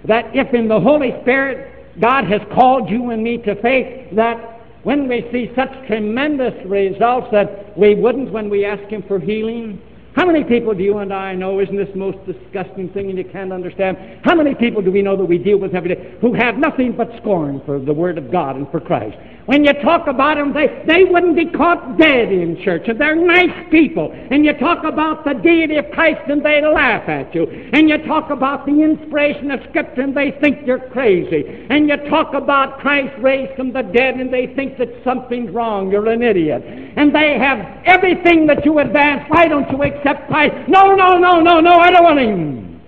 that 0.07 0.35
if 0.35 0.53
in 0.53 0.67
the 0.67 0.79
Holy 0.79 1.13
Spirit 1.21 1.99
God 1.99 2.25
has 2.25 2.41
called 2.53 2.89
you 2.89 3.11
and 3.11 3.23
me 3.23 3.37
to 3.39 3.59
faith, 3.61 4.13
that 4.15 4.61
when 4.83 5.07
we 5.07 5.27
see 5.31 5.51
such 5.55 5.71
tremendous 5.87 6.53
results 6.65 7.27
that 7.31 7.77
we 7.77 7.95
wouldn't 7.95 8.31
when 8.31 8.49
we 8.49 8.65
ask 8.65 8.83
Him 8.89 9.03
for 9.07 9.19
healing, 9.19 9.81
how 10.15 10.25
many 10.25 10.45
people 10.45 10.73
do 10.73 10.81
you 10.81 10.99
and 10.99 11.13
I 11.13 11.35
know? 11.35 11.59
Isn't 11.59 11.75
this 11.75 11.89
the 11.91 11.99
most 11.99 12.17
disgusting 12.25 12.89
thing 12.89 13.09
and 13.09 13.17
you 13.17 13.25
can't 13.25 13.51
understand? 13.51 13.97
How 14.23 14.33
many 14.33 14.55
people 14.55 14.81
do 14.81 14.89
we 14.89 15.01
know 15.01 15.17
that 15.17 15.25
we 15.25 15.37
deal 15.37 15.57
with 15.57 15.75
every 15.75 15.93
day 15.93 16.15
who 16.21 16.33
have 16.33 16.57
nothing 16.57 16.95
but 16.95 17.09
scorn 17.21 17.61
for 17.65 17.79
the 17.79 17.93
Word 17.93 18.17
of 18.17 18.31
God 18.31 18.55
and 18.55 18.69
for 18.71 18.79
Christ? 18.79 19.17
When 19.45 19.63
you 19.63 19.73
talk 19.73 20.07
about 20.07 20.37
them, 20.37 20.53
they, 20.53 20.83
they 20.87 21.03
wouldn't 21.03 21.35
be 21.35 21.45
caught 21.45 21.99
dead 21.99 22.31
in 22.31 22.59
church. 22.63 22.87
And 22.87 22.99
they're 22.99 23.15
nice 23.15 23.69
people. 23.69 24.11
And 24.31 24.43
you 24.43 24.53
talk 24.53 24.83
about 24.83 25.23
the 25.23 25.33
deity 25.33 25.75
of 25.75 25.85
Christ 25.91 26.21
and 26.27 26.43
they 26.43 26.65
laugh 26.65 27.07
at 27.07 27.35
you. 27.35 27.43
And 27.73 27.87
you 27.87 27.99
talk 28.05 28.31
about 28.31 28.65
the 28.65 28.81
inspiration 28.81 29.51
of 29.51 29.59
Scripture 29.69 30.01
and 30.01 30.17
they 30.17 30.31
think 30.41 30.65
you're 30.65 30.89
crazy. 30.89 31.67
And 31.69 31.87
you 31.87 31.97
talk 32.09 32.33
about 32.33 32.79
Christ 32.79 33.13
raised 33.19 33.55
from 33.55 33.71
the 33.71 33.83
dead 33.83 34.15
and 34.15 34.33
they 34.33 34.47
think 34.55 34.79
that 34.79 34.89
something's 35.03 35.51
wrong. 35.51 35.91
You're 35.91 36.09
an 36.09 36.23
idiot. 36.23 36.63
And 36.63 37.13
they 37.13 37.37
have 37.37 37.59
everything 37.85 38.47
that 38.47 38.65
you 38.65 38.79
advance. 38.79 39.25
Why 39.27 39.47
don't 39.47 39.69
you 39.69 39.83
accept 39.83 40.04
Christ? 40.13 40.69
No, 40.69 40.95
no, 40.95 41.17
no, 41.17 41.39
no, 41.39 41.59
no, 41.59 41.75
I 41.77 41.91
don't 41.91 42.03
want 42.03 42.19
him. 42.19 42.81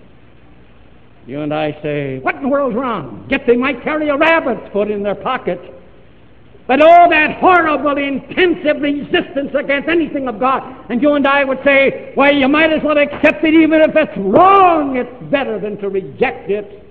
You 1.25 1.41
and 1.41 1.53
I 1.53 1.71
say, 1.81 2.19
what 2.19 2.35
in 2.35 2.43
the 2.43 2.47
world's 2.47 2.75
wrong? 2.75 3.27
Yet 3.29 3.41
they 3.45 3.57
might 3.57 3.83
carry 3.83 4.09
a 4.09 4.15
rabbit's 4.15 4.71
foot 4.71 4.89
in 4.89 5.03
their 5.03 5.15
pocket 5.15 5.59
but 6.67 6.81
all 6.81 7.09
that 7.09 7.39
horrible, 7.39 7.97
intensive 7.97 8.81
resistance 8.81 9.51
against 9.57 9.87
anything 9.87 10.27
of 10.27 10.37
God. 10.37 10.85
And 10.89 11.01
you 11.01 11.13
and 11.13 11.25
I 11.25 11.45
would 11.45 11.59
say, 11.63 12.13
well, 12.17 12.33
you 12.33 12.49
might 12.49 12.73
as 12.73 12.83
well 12.83 12.97
accept 12.97 13.43
it 13.45 13.53
even 13.53 13.81
if 13.81 13.95
it's 13.95 14.17
wrong. 14.17 14.97
It's 14.97 15.31
better 15.31 15.59
than 15.59 15.77
to 15.77 15.87
reject 15.87 16.49
it. 16.49 16.83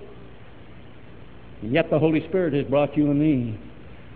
And 1.61 1.71
yet 1.71 1.91
the 1.91 1.99
Holy 1.99 2.27
Spirit 2.27 2.53
has 2.53 2.65
brought 2.65 2.97
you 2.97 3.11
and 3.11 3.19
me 3.19 3.59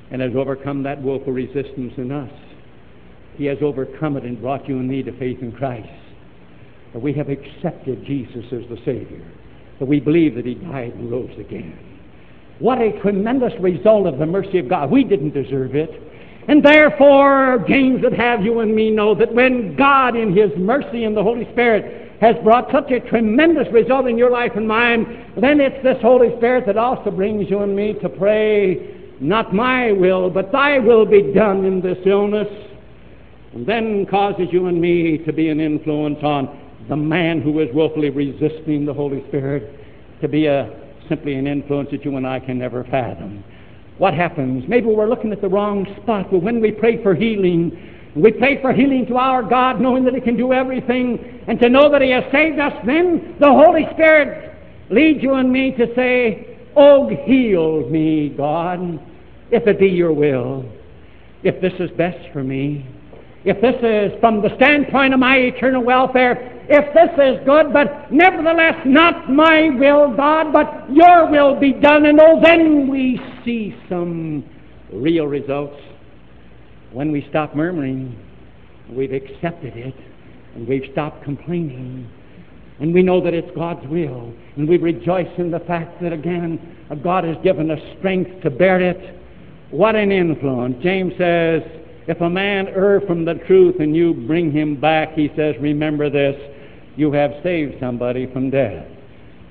and 0.09 0.19
has 0.21 0.35
overcome 0.35 0.81
that 0.83 1.01
willful 1.01 1.31
resistance 1.31 1.93
in 1.97 2.11
us. 2.11 2.31
He 3.35 3.45
has 3.45 3.57
overcome 3.61 4.17
it 4.17 4.23
and 4.23 4.39
brought 4.39 4.67
you 4.67 4.77
and 4.77 4.87
me 4.87 5.03
to 5.03 5.11
faith 5.17 5.41
in 5.41 5.51
Christ. 5.51 5.89
That 6.93 7.01
we 7.01 7.13
have 7.13 7.29
accepted 7.29 8.05
Jesus 8.05 8.45
as 8.51 8.67
the 8.69 8.77
Savior. 8.85 9.25
That 9.79 9.85
we 9.85 9.99
believe 9.99 10.35
that 10.35 10.45
He 10.45 10.55
died 10.55 10.93
and 10.93 11.09
rose 11.11 11.37
again. 11.39 11.77
What 12.59 12.79
a 12.79 12.99
tremendous 13.01 13.53
result 13.59 14.05
of 14.05 14.19
the 14.19 14.25
mercy 14.25 14.59
of 14.59 14.69
God. 14.69 14.91
We 14.91 15.03
didn't 15.03 15.33
deserve 15.33 15.75
it. 15.75 15.89
And 16.47 16.63
therefore, 16.63 17.63
James 17.67 18.03
would 18.03 18.13
have 18.13 18.43
you 18.43 18.59
and 18.59 18.75
me 18.75 18.89
know 18.89 19.15
that 19.15 19.33
when 19.33 19.75
God, 19.75 20.15
in 20.15 20.35
His 20.35 20.51
mercy 20.57 21.03
and 21.05 21.15
the 21.15 21.23
Holy 21.23 21.49
Spirit, 21.51 22.11
has 22.21 22.35
brought 22.43 22.71
such 22.71 22.91
a 22.91 22.99
tremendous 22.99 23.67
result 23.73 24.07
in 24.07 24.17
your 24.17 24.29
life 24.29 24.51
and 24.55 24.67
mine, 24.67 25.33
then 25.37 25.59
it's 25.59 25.81
this 25.83 25.99
Holy 26.01 26.35
Spirit 26.37 26.67
that 26.67 26.77
also 26.77 27.09
brings 27.09 27.49
you 27.49 27.59
and 27.59 27.75
me 27.75 27.93
to 27.93 28.09
pray, 28.09 28.95
not 29.19 29.55
my 29.55 29.91
will, 29.91 30.29
but 30.29 30.51
thy 30.51 30.77
will 30.77 31.05
be 31.05 31.33
done 31.33 31.65
in 31.65 31.81
this 31.81 31.97
illness, 32.05 32.47
and 33.53 33.65
then 33.65 34.05
causes 34.05 34.47
you 34.51 34.67
and 34.67 34.79
me 34.79 35.17
to 35.19 35.33
be 35.33 35.49
an 35.49 35.59
influence 35.59 36.19
on 36.23 36.59
the 36.89 36.95
man 36.95 37.41
who 37.41 37.59
is 37.59 37.69
willfully 37.73 38.09
resisting 38.09 38.85
the 38.85 38.93
Holy 38.93 39.23
Spirit 39.27 39.77
to 40.21 40.27
be 40.27 40.45
a 40.45 40.81
simply 41.09 41.35
an 41.35 41.47
influence 41.47 41.89
that 41.91 42.05
you 42.05 42.15
and 42.15 42.25
I 42.25 42.39
can 42.39 42.57
never 42.57 42.83
fathom. 42.85 43.43
What 43.97 44.13
happens? 44.13 44.63
Maybe 44.67 44.87
we're 44.87 45.09
looking 45.09 45.31
at 45.31 45.41
the 45.41 45.49
wrong 45.49 45.85
spot, 46.01 46.27
but 46.31 46.41
when 46.41 46.61
we 46.61 46.71
pray 46.71 47.03
for 47.03 47.13
healing, 47.13 48.11
we 48.15 48.31
pray 48.31 48.61
for 48.61 48.73
healing 48.73 49.05
to 49.07 49.17
our 49.17 49.43
God, 49.43 49.79
knowing 49.79 50.03
that 50.05 50.13
He 50.13 50.21
can 50.21 50.37
do 50.37 50.53
everything, 50.53 51.43
and 51.47 51.59
to 51.59 51.69
know 51.69 51.91
that 51.91 52.01
He 52.01 52.11
has 52.11 52.23
saved 52.31 52.59
us, 52.59 52.73
then 52.85 53.35
the 53.39 53.47
Holy 53.47 53.85
Spirit 53.93 54.55
leads 54.89 55.21
you 55.21 55.35
and 55.35 55.51
me 55.51 55.71
to 55.77 55.93
say, 55.95 56.57
Oh, 56.75 57.09
heal 57.09 57.89
me, 57.89 58.29
God, 58.29 58.99
if 59.51 59.67
it 59.67 59.79
be 59.79 59.87
your 59.87 60.13
will, 60.13 60.65
if 61.43 61.61
this 61.61 61.73
is 61.79 61.89
best 61.97 62.31
for 62.31 62.43
me, 62.43 62.85
if 63.43 63.59
this 63.59 63.75
is 63.81 64.19
from 64.19 64.41
the 64.41 64.55
standpoint 64.55 65.13
of 65.13 65.19
my 65.19 65.37
eternal 65.37 65.83
welfare, 65.83 66.61
if 66.69 66.93
this 66.93 67.09
is 67.17 67.43
good, 67.45 67.73
but 67.73 68.11
nevertheless 68.11 68.75
not 68.85 69.31
my 69.31 69.69
will, 69.71 70.15
God, 70.15 70.53
but 70.53 70.89
your 70.93 71.29
will 71.29 71.59
be 71.59 71.73
done. 71.73 72.05
And 72.05 72.19
oh, 72.19 72.39
then 72.41 72.87
we 72.87 73.19
see 73.43 73.75
some 73.89 74.45
real 74.93 75.25
results. 75.25 75.75
When 76.91 77.11
we 77.11 77.25
stop 77.29 77.55
murmuring, 77.55 78.15
we've 78.89 79.13
accepted 79.13 79.75
it, 79.75 79.95
and 80.55 80.67
we've 80.67 80.89
stopped 80.91 81.23
complaining. 81.23 82.09
And 82.79 82.93
we 82.93 83.01
know 83.01 83.21
that 83.23 83.33
it's 83.33 83.49
God's 83.55 83.87
will. 83.87 84.33
And 84.55 84.67
we 84.67 84.77
rejoice 84.77 85.29
in 85.37 85.51
the 85.51 85.59
fact 85.59 86.01
that, 86.01 86.13
again, 86.13 86.59
God 87.03 87.23
has 87.23 87.37
given 87.43 87.71
us 87.71 87.79
strength 87.99 88.41
to 88.43 88.49
bear 88.49 88.81
it. 88.81 89.19
What 89.71 89.95
an 89.95 90.11
influence. 90.11 90.81
James 90.83 91.13
says, 91.17 91.61
if 92.07 92.19
a 92.21 92.29
man 92.29 92.67
err 92.67 93.01
from 93.01 93.25
the 93.25 93.35
truth 93.47 93.75
and 93.79 93.95
you 93.95 94.13
bring 94.13 94.51
him 94.51 94.79
back, 94.79 95.13
he 95.13 95.31
says, 95.35 95.55
remember 95.59 96.09
this 96.09 96.35
you 96.95 97.11
have 97.11 97.31
saved 97.43 97.75
somebody 97.79 98.31
from 98.31 98.49
death. 98.49 98.85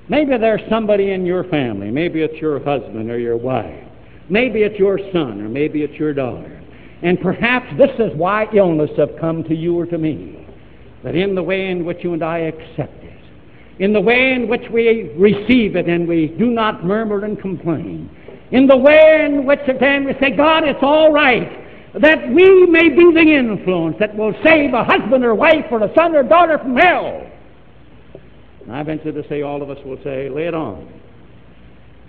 Maybe 0.09 0.37
there's 0.37 0.61
somebody 0.69 1.11
in 1.11 1.25
your 1.25 1.43
family. 1.45 1.89
Maybe 1.89 2.21
it's 2.21 2.39
your 2.41 2.63
husband 2.63 3.09
or 3.09 3.17
your 3.17 3.37
wife. 3.37 3.87
Maybe 4.29 4.63
it's 4.63 4.77
your 4.77 4.99
son 5.11 5.41
or 5.41 5.49
maybe 5.49 5.81
it's 5.83 5.93
your 5.95 6.13
daughter. 6.13 6.61
And 7.01 7.19
perhaps 7.19 7.65
this 7.77 7.91
is 7.97 8.15
why 8.15 8.47
illness 8.53 8.91
have 8.97 9.09
come 9.19 9.43
to 9.45 9.55
you 9.55 9.79
or 9.79 9.85
to 9.87 9.97
me. 9.97 10.47
That 11.03 11.15
in 11.15 11.33
the 11.33 11.41
way 11.41 11.69
in 11.69 11.83
which 11.83 12.03
you 12.03 12.13
and 12.13 12.23
I 12.23 12.39
accept 12.39 13.03
it, 13.03 13.19
in 13.79 13.93
the 13.93 14.01
way 14.01 14.33
in 14.33 14.47
which 14.47 14.69
we 14.71 15.11
receive 15.17 15.75
it 15.75 15.87
and 15.87 16.07
we 16.07 16.27
do 16.37 16.47
not 16.47 16.85
murmur 16.85 17.25
and 17.25 17.39
complain, 17.39 18.09
in 18.51 18.67
the 18.67 18.77
way 18.77 19.25
in 19.25 19.45
which 19.45 19.61
again 19.67 20.05
we 20.05 20.13
say, 20.19 20.35
God, 20.35 20.63
it's 20.63 20.83
all 20.83 21.11
right, 21.11 21.60
that 21.99 22.29
we 22.29 22.65
may 22.67 22.89
be 22.89 23.11
the 23.13 23.19
influence 23.19 23.97
that 23.99 24.15
will 24.15 24.33
save 24.43 24.73
a 24.73 24.83
husband 24.83 25.25
or 25.25 25.35
wife 25.35 25.65
or 25.69 25.83
a 25.83 25.93
son 25.93 26.15
or 26.15 26.23
daughter 26.23 26.57
from 26.57 26.77
hell. 26.77 27.27
And 28.61 28.71
I 28.71 28.83
venture 28.83 29.11
to 29.11 29.27
say 29.27 29.41
all 29.41 29.61
of 29.61 29.69
us 29.69 29.77
will 29.83 30.01
say, 30.03 30.29
lay 30.29 30.47
it 30.47 30.53
on. 30.53 30.87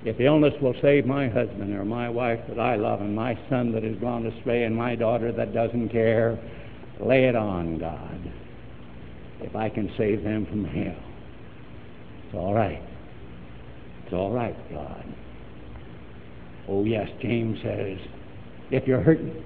If 0.04 0.20
illness 0.20 0.54
will 0.60 0.74
save 0.82 1.06
my 1.06 1.28
husband 1.28 1.74
or 1.74 1.84
my 1.84 2.08
wife 2.08 2.40
that 2.48 2.58
I 2.58 2.76
love 2.76 3.00
and 3.00 3.14
my 3.14 3.38
son 3.48 3.72
that 3.72 3.82
has 3.82 3.96
gone 3.96 4.26
astray 4.26 4.64
and 4.64 4.76
my 4.76 4.94
daughter 4.94 5.32
that 5.32 5.54
doesn't 5.54 5.88
care, 5.90 6.38
lay 7.00 7.24
it 7.26 7.36
on, 7.36 7.78
God. 7.78 8.32
If 9.40 9.56
I 9.56 9.68
can 9.68 9.92
save 9.96 10.22
them 10.22 10.46
from 10.46 10.64
hell, 10.64 11.02
it's 12.26 12.34
all 12.34 12.54
right. 12.54 12.82
It's 14.04 14.12
all 14.12 14.32
right, 14.32 14.56
God. 14.72 15.04
Oh, 16.68 16.84
yes, 16.84 17.08
James 17.20 17.58
says, 17.62 17.98
if 18.70 18.86
you're 18.86 19.00
hurting, 19.00 19.44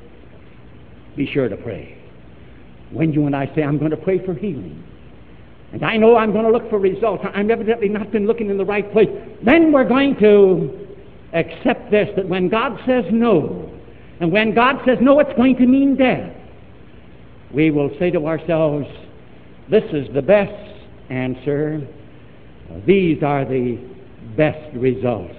be 1.17 1.27
sure 1.33 1.49
to 1.49 1.57
pray. 1.57 1.97
When 2.93 3.13
you 3.13 3.27
and 3.27 3.35
I 3.35 3.53
say, 3.55 3.63
I'm 3.63 3.79
going 3.79 3.91
to 3.91 3.97
pray 3.97 4.25
for 4.25 4.35
healing, 4.35 4.83
and 5.73 5.85
I 5.85 5.97
know 5.97 6.17
I'm 6.17 6.33
going 6.33 6.45
to 6.45 6.51
look 6.51 6.71
for 6.71 6.79
results, 6.79 7.25
I've 7.35 7.51
evidently 7.51 7.89
not 7.89 8.13
been 8.13 8.27
looking 8.27 8.51
in 8.51 8.59
the 8.59 8.65
right 8.65 8.91
place, 8.93 9.09
then 9.45 9.73
we're 9.73 9.89
going 9.89 10.17
to 10.21 10.87
accept 11.33 11.91
this 11.91 12.09
that 12.17 12.29
when 12.29 12.49
God 12.49 12.79
says 12.87 13.05
no, 13.11 13.73
and 14.21 14.33
when 14.33 14.55
God 14.55 14.77
says 14.87 14.99
no, 15.01 15.19
it's 15.21 15.33
going 15.37 15.57
to 15.57 15.67
mean 15.67 15.97
death, 15.97 16.33
we 17.53 17.71
will 17.71 17.91
say 17.99 18.11
to 18.11 18.27
ourselves, 18.27 18.87
This 19.71 19.85
is 19.93 20.07
the 20.15 20.23
best 20.23 20.53
answer. 21.11 21.87
These 22.87 23.23
are 23.23 23.45
the 23.45 23.79
best 24.37 24.75
results. 24.77 25.35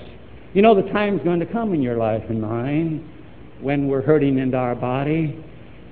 You 0.53 0.61
know, 0.61 0.75
the 0.79 0.89
time's 0.91 1.21
going 1.23 1.39
to 1.39 1.45
come 1.45 1.73
in 1.73 1.81
your 1.81 1.97
life 1.97 2.23
and 2.29 2.41
mine 2.41 3.07
when 3.61 3.87
we're 3.87 4.01
hurting 4.01 4.37
into 4.37 4.57
our 4.57 4.75
body, 4.75 5.43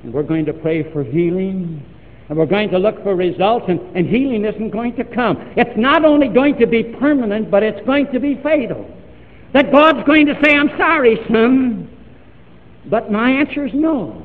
and 0.05 0.13
we're 0.13 0.21
going 0.21 0.45
to 0.45 0.53
pray 0.53 0.83
for 0.93 1.03
healing, 1.03 1.83
and 2.29 2.37
we're 2.37 2.45
going 2.45 2.69
to 2.69 2.77
look 2.77 3.01
for 3.01 3.15
results, 3.15 3.65
and, 3.67 3.79
and 3.97 4.07
healing 4.07 4.45
isn't 4.45 4.69
going 4.69 4.95
to 4.97 5.03
come. 5.03 5.35
It's 5.57 5.75
not 5.77 6.05
only 6.05 6.27
going 6.27 6.59
to 6.59 6.67
be 6.67 6.83
permanent, 6.83 7.49
but 7.49 7.63
it's 7.63 7.83
going 7.87 8.11
to 8.13 8.19
be 8.19 8.39
fatal. 8.43 8.87
That 9.53 9.71
God's 9.71 10.05
going 10.05 10.27
to 10.27 10.39
say, 10.43 10.53
I'm 10.53 10.69
sorry, 10.77 11.17
son, 11.27 11.89
but 12.87 13.11
my 13.11 13.31
answer 13.31 13.65
is 13.65 13.71
no. 13.73 14.23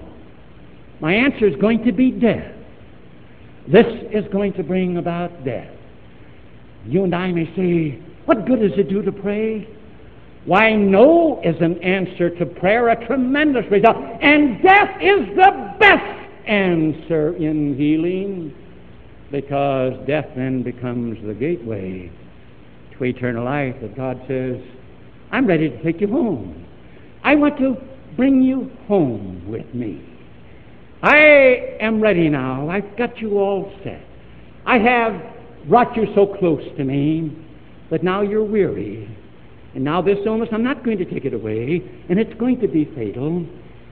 My 1.01 1.15
answer 1.15 1.47
is 1.47 1.57
going 1.57 1.83
to 1.87 1.93
be 1.93 2.11
death. 2.11 2.53
This 3.67 3.87
is 4.13 4.31
going 4.31 4.53
to 4.55 4.63
bring 4.63 4.99
about 4.99 5.47
death. 5.47 5.75
You 6.85 7.05
and 7.05 7.15
I 7.15 7.33
may 7.33 7.47
say, 7.57 8.03
What 8.27 8.47
good 8.47 8.61
does 8.61 8.79
it 8.79 8.91
do 8.91 9.01
to 9.01 9.13
pray? 9.13 9.67
Why, 10.47 10.75
no 10.75 11.41
is 11.45 11.57
an 11.61 11.83
answer 11.83 12.31
to 12.31 12.47
prayer, 12.47 12.89
a 12.89 13.07
tremendous 13.07 13.71
result. 13.71 13.97
And 14.23 14.63
death 14.63 14.97
is 15.01 15.29
the 15.37 15.75
best 15.79 16.49
answer 16.49 17.37
in 17.37 17.77
healing 17.77 18.55
because 19.31 19.95
death 20.07 20.27
then 20.35 20.63
becomes 20.63 21.19
the 21.25 21.35
gateway 21.35 22.11
to 22.97 23.05
eternal 23.05 23.45
life 23.45 23.77
that 23.81 23.97
God 23.97 24.21
says, 24.27 24.57
I'm 25.31 25.47
ready 25.47 25.69
to 25.69 25.83
take 25.83 26.01
you 26.01 26.09
home. 26.09 26.67
I 27.23 27.35
want 27.37 27.59
to 27.59 27.77
bring 28.17 28.43
you 28.43 28.71
home 28.89 29.49
with 29.49 29.73
me. 29.75 30.05
I 31.03 31.77
am 31.81 32.01
ready 32.01 32.29
now. 32.29 32.69
I've 32.69 32.97
got 32.97 33.19
you 33.19 33.39
all 33.39 33.73
set. 33.85 34.05
I 34.67 34.79
have 34.79 35.23
brought 35.69 35.97
you 35.97 36.07
so 36.15 36.27
close 36.27 36.63
to 36.77 36.85
me 36.85 37.37
that 37.91 38.03
now 38.03 38.23
you're 38.23 38.45
weary. 38.45 39.17
And 39.75 39.85
now 39.85 40.03
this 40.03 40.19
illness, 40.27 40.49
I'm 40.53 40.65
not 40.65 40.85
going 40.85 40.99
to 40.99 41.05
take 41.05 41.25
it 41.25 41.35
away, 41.35 41.83
and 42.09 42.19
it's 42.19 42.35
going 42.35 42.61
to 42.61 42.69
be 42.69 42.87
fatal, 42.97 43.47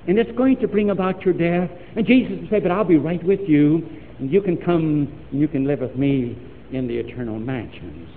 and 0.06 0.18
it's 0.18 0.32
going 0.36 0.58
to 0.60 0.68
bring 0.68 0.90
about 0.90 1.22
your 1.22 1.34
death. 1.34 1.70
And 1.96 2.06
Jesus 2.06 2.40
will 2.40 2.48
say, 2.50 2.60
But 2.60 2.70
I'll 2.70 2.84
be 2.84 2.96
right 2.96 3.22
with 3.22 3.40
you, 3.46 3.86
and 4.18 4.30
you 4.30 4.40
can 4.40 4.56
come 4.56 5.12
and 5.30 5.40
you 5.40 5.48
can 5.48 5.64
live 5.64 5.80
with 5.80 5.96
me 5.96 6.36
in 6.72 6.88
the 6.88 6.96
eternal 6.96 7.38
mansions. 7.38 8.08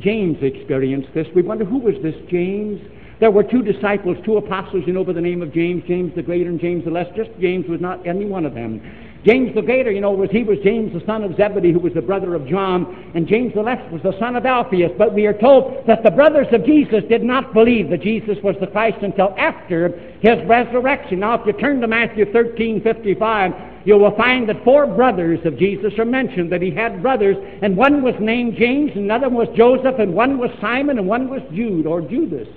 James 0.00 0.38
experienced 0.42 1.08
this. 1.14 1.26
We 1.34 1.42
wonder 1.42 1.64
who 1.64 1.78
was 1.78 1.94
this 2.02 2.16
James? 2.28 2.80
There 3.20 3.30
were 3.30 3.44
two 3.44 3.62
disciples, 3.62 4.16
two 4.24 4.36
apostles, 4.36 4.82
you 4.86 4.92
know, 4.92 5.04
by 5.04 5.12
the 5.12 5.20
name 5.20 5.40
of 5.40 5.52
James, 5.52 5.84
James 5.86 6.12
the 6.16 6.22
Greater 6.22 6.50
and 6.50 6.60
James 6.60 6.84
the 6.84 6.90
Less. 6.90 7.06
Just 7.14 7.30
James 7.40 7.68
was 7.68 7.80
not 7.80 8.04
any 8.06 8.24
one 8.24 8.44
of 8.44 8.54
them. 8.54 8.80
James 9.24 9.54
the 9.54 9.62
Greater, 9.62 9.90
you 9.90 10.02
know, 10.02 10.10
was 10.10 10.30
he 10.30 10.44
was 10.44 10.58
James 10.62 10.92
the 10.92 11.04
son 11.06 11.24
of 11.24 11.34
Zebedee, 11.36 11.72
who 11.72 11.78
was 11.78 11.94
the 11.94 12.02
brother 12.02 12.34
of 12.34 12.46
John, 12.46 13.10
and 13.14 13.26
James 13.26 13.54
the 13.54 13.62
Less 13.62 13.80
was 13.90 14.02
the 14.02 14.18
son 14.18 14.36
of 14.36 14.44
Alphaeus. 14.44 14.92
But 14.98 15.14
we 15.14 15.24
are 15.24 15.32
told 15.32 15.86
that 15.86 16.02
the 16.02 16.10
brothers 16.10 16.46
of 16.52 16.66
Jesus 16.66 17.02
did 17.08 17.22
not 17.22 17.54
believe 17.54 17.88
that 17.88 18.02
Jesus 18.02 18.36
was 18.42 18.54
the 18.60 18.66
Christ 18.66 18.98
until 19.00 19.34
after 19.38 19.88
his 20.20 20.46
resurrection. 20.46 21.20
Now, 21.20 21.40
if 21.40 21.46
you 21.46 21.54
turn 21.54 21.80
to 21.80 21.86
Matthew 21.86 22.30
13, 22.30 22.82
55, 22.82 23.52
you 23.86 23.96
will 23.96 24.14
find 24.14 24.46
that 24.50 24.62
four 24.62 24.86
brothers 24.86 25.40
of 25.46 25.58
Jesus 25.58 25.98
are 25.98 26.04
mentioned, 26.04 26.52
that 26.52 26.60
he 26.60 26.70
had 26.70 27.00
brothers, 27.00 27.36
and 27.62 27.76
one 27.76 28.02
was 28.02 28.14
named 28.20 28.56
James, 28.58 28.92
another 28.94 29.30
was 29.30 29.48
Joseph, 29.56 29.98
and 29.98 30.12
one 30.12 30.36
was 30.36 30.50
Simon, 30.60 30.98
and 30.98 31.08
one 31.08 31.30
was 31.30 31.40
Jude, 31.50 31.86
or 31.86 32.02
Judas. 32.02 32.48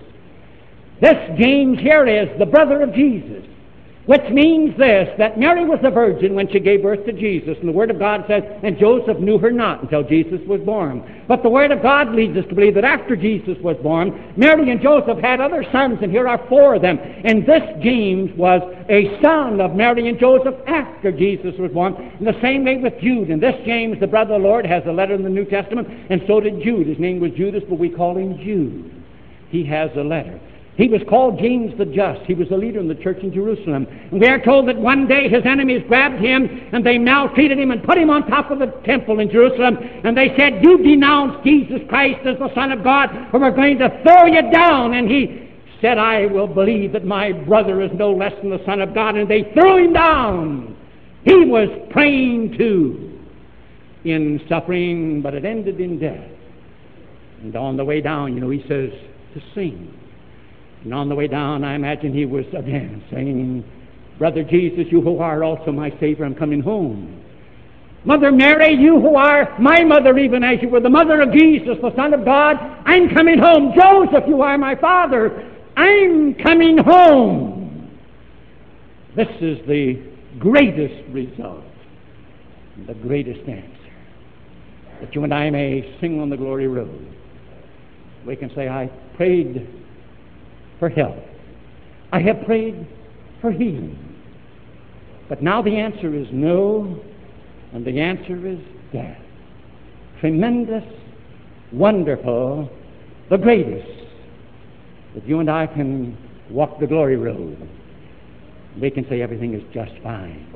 This 1.00 1.16
James 1.40 1.80
here 1.80 2.06
is 2.08 2.28
the 2.40 2.46
brother 2.46 2.82
of 2.82 2.94
Jesus. 2.94 3.46
Which 4.08 4.24
means 4.32 4.78
this, 4.78 5.10
that 5.18 5.38
Mary 5.38 5.66
was 5.66 5.80
a 5.84 5.92
virgin 5.92 6.34
when 6.34 6.50
she 6.50 6.62
gave 6.62 6.82
birth 6.82 7.06
to 7.06 7.12
Jesus. 7.12 7.58
And 7.60 7.68
the 7.68 7.74
Word 7.74 7.92
of 7.92 8.00
God 8.00 8.24
says, 8.26 8.42
and 8.64 8.80
Joseph 8.80 9.20
knew 9.20 9.38
her 9.38 9.52
not 9.52 9.84
until 9.84 10.02
Jesus 10.02 10.40
was 10.48 10.62
born. 10.62 11.26
But 11.28 11.44
the 11.44 11.50
Word 11.50 11.72
of 11.72 11.82
God 11.82 12.16
leads 12.16 12.38
us 12.38 12.46
to 12.48 12.56
believe 12.56 12.76
that 12.76 12.86
after 12.86 13.18
Jesus 13.18 13.58
was 13.62 13.76
born, 13.84 14.34
Mary 14.38 14.72
and 14.72 14.82
Joseph 14.82 15.18
had 15.20 15.42
other 15.42 15.66
sons, 15.74 16.00
and 16.02 16.10
here 16.10 16.26
are 16.26 16.42
four 16.48 16.76
of 16.76 16.82
them. 16.82 16.98
And 17.00 17.46
this 17.46 17.64
James 17.84 18.32
was 18.38 18.62
a 18.88 19.22
son 19.22 19.60
of 19.60 19.76
Mary 19.76 20.08
and 20.08 20.18
Joseph 20.18 20.56
after 20.68 21.12
Jesus 21.12 21.60
was 21.60 21.72
born. 21.74 21.96
In 22.20 22.26
the 22.26 22.40
same 22.42 22.64
way 22.64 22.78
with 22.78 22.98
Jude. 23.02 23.30
And 23.30 23.44
this 23.44 23.56
James, 23.66 24.00
the 24.00 24.08
brother 24.08 24.36
of 24.36 24.42
the 24.42 24.48
Lord, 24.48 24.66
has 24.66 24.84
a 24.86 24.92
letter 24.94 25.16
in 25.16 25.24
the 25.24 25.30
New 25.30 25.46
Testament, 25.46 25.86
and 26.10 26.22
so 26.28 26.40
did 26.40 26.64
Jude. 26.64 26.88
His 26.88 26.98
name 26.98 27.20
was 27.20 27.32
Judas, 27.34 27.64
but 27.68 27.78
we 27.78 27.90
call 27.90 28.18
him 28.18 28.38
Jude. 28.38 28.90
He 29.50 29.66
has 29.66 29.92
a 29.98 30.02
letter. 30.02 30.40
He 30.78 30.88
was 30.88 31.02
called 31.10 31.40
James 31.40 31.76
the 31.80 31.86
Just. 31.86 32.22
He 32.28 32.36
was 32.36 32.50
the 32.50 32.56
leader 32.56 32.80
in 32.80 32.88
the 32.88 32.96
church 32.96 33.18
in 33.24 33.34
Jerusalem. 33.34 33.88
And 33.90 34.22
we 34.22 34.28
are 34.28 34.40
told 34.40 34.68
that 34.68 34.78
one 34.78 35.08
day 35.08 35.28
his 35.28 35.44
enemies 35.44 35.82
grabbed 35.88 36.24
him 36.24 36.70
and 36.72 36.86
they 36.86 37.00
maltreated 37.00 37.58
him 37.58 37.72
and 37.72 37.84
put 37.84 37.98
him 37.98 38.12
on 38.12 38.28
top 38.28 38.52
of 38.52 38.60
the 38.60 38.68
temple 38.86 39.20
in 39.20 39.32
Jerusalem. 39.32 39.78
And 40.04 40.16
they 40.16 40.36
said, 40.38 40.64
You 40.64 40.78
denounce 40.78 41.44
Jesus 41.44 41.82
Christ 41.90 42.20
as 42.28 42.38
the 42.38 42.54
Son 42.54 42.72
of 42.72 42.84
God, 42.84 43.10
or 43.34 43.40
we're 43.40 43.56
going 43.56 43.80
to 43.80 43.90
throw 44.04 44.28
you 44.28 44.52
down. 44.52 44.94
And 44.94 45.10
he 45.10 45.50
said, 45.82 45.98
I 45.98 46.28
will 46.28 46.48
believe 46.48 46.94
that 46.94 47.06
my 47.06 47.32
brother 47.32 47.82
is 47.82 47.90
no 47.96 48.12
less 48.12 48.34
than 48.42 48.52
the 48.52 48.64
Son 48.64 48.80
of 48.80 48.94
God. 48.94 49.16
And 49.16 49.28
they 49.28 49.52
threw 49.54 49.84
him 49.84 49.94
down. 49.94 50.78
He 51.26 51.44
was 51.46 51.70
praying 51.90 52.56
too 52.56 53.20
in 54.06 54.40
suffering, 54.48 55.24
but 55.24 55.34
it 55.34 55.44
ended 55.44 55.82
in 55.82 55.98
death. 55.98 56.30
And 57.42 57.56
on 57.56 57.78
the 57.78 57.84
way 57.84 58.00
down, 58.00 58.36
you 58.36 58.42
know, 58.42 58.52
he 58.52 58.62
says 58.68 58.92
to 59.34 59.42
sing. 59.56 59.92
And 60.84 60.94
on 60.94 61.10
the 61.10 61.16
way 61.16 61.28
down, 61.28 61.64
I 61.64 61.76
imagine 61.76 62.14
he 62.14 62.26
was 62.26 62.46
again 62.58 63.04
saying, 63.12 63.64
Brother 64.18 64.44
Jesus, 64.44 64.86
you 64.92 65.02
who 65.02 65.20
are 65.20 65.44
also 65.44 65.72
my 65.72 65.92
Savior, 66.00 66.26
I'm 66.26 66.36
coming 66.36 66.62
home. 66.62 67.24
Mother 68.04 68.32
Mary, 68.32 68.74
you 68.74 69.00
who 69.02 69.16
are 69.16 69.60
my 69.60 69.84
mother, 69.84 70.18
even 70.18 70.44
as 70.44 70.62
you 70.62 70.70
were 70.70 70.80
the 70.80 70.90
mother 70.90 71.20
of 71.22 71.34
Jesus, 71.34 71.78
the 71.82 71.94
Son 71.96 72.14
of 72.14 72.24
God, 72.24 72.56
I'm 72.86 73.14
coming 73.14 73.38
home. 73.38 73.74
Joseph, 73.76 74.24
you 74.28 74.42
are 74.42 74.58
my 74.58 74.76
father, 74.76 75.52
I'm 75.76 76.34
coming 76.36 76.78
home. 76.78 77.98
This 79.16 79.28
is 79.42 79.60
the 79.68 80.02
greatest 80.40 81.08
result, 81.10 81.66
the 82.88 82.94
greatest 82.94 83.48
answer. 83.48 83.74
That 85.02 85.14
you 85.14 85.24
and 85.24 85.34
I 85.34 85.50
may 85.50 85.98
sing 86.00 86.20
on 86.22 86.30
the 86.30 86.38
glory 86.38 86.68
road. 86.68 87.16
We 88.26 88.36
can 88.36 88.54
say, 88.56 88.68
I 88.68 88.88
prayed 89.16 89.68
for 90.80 90.90
help. 90.90 91.16
I 92.12 92.20
have 92.22 92.44
prayed 92.46 92.88
for 93.42 93.52
healing. 93.52 93.98
But 95.30 95.44
now 95.44 95.62
the 95.62 95.76
answer 95.76 96.14
is 96.14 96.28
no, 96.32 97.00
and 97.74 97.86
the 97.86 98.00
answer 98.00 98.48
is 98.48 98.60
death. 98.94 99.20
Tremendous, 100.20 100.84
wonderful, 101.72 102.70
the 103.30 103.38
greatest. 103.38 103.92
That 105.16 105.28
you 105.28 105.40
and 105.40 105.50
I 105.50 105.68
can 105.68 106.18
walk 106.50 106.80
the 106.80 106.88
glory 106.88 107.18
road. 107.18 107.70
We 108.80 108.90
can 108.90 109.08
say 109.10 109.22
everything 109.22 109.54
is 109.54 109.64
just 109.74 109.92
fine. 110.04 110.48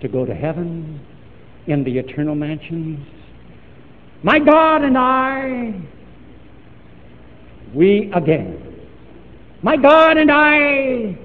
To 0.00 0.08
go 0.08 0.24
to 0.24 0.34
heaven 0.34 1.00
in 1.66 1.84
the 1.84 1.98
eternal 1.98 2.34
mansions, 2.34 3.06
My 4.22 4.38
God 4.40 4.82
and 4.82 4.98
I, 4.98 5.80
we 7.74 8.10
again. 8.14 8.67
My 9.62 9.76
God 9.76 10.16
and 10.16 10.30
I, 10.30 11.18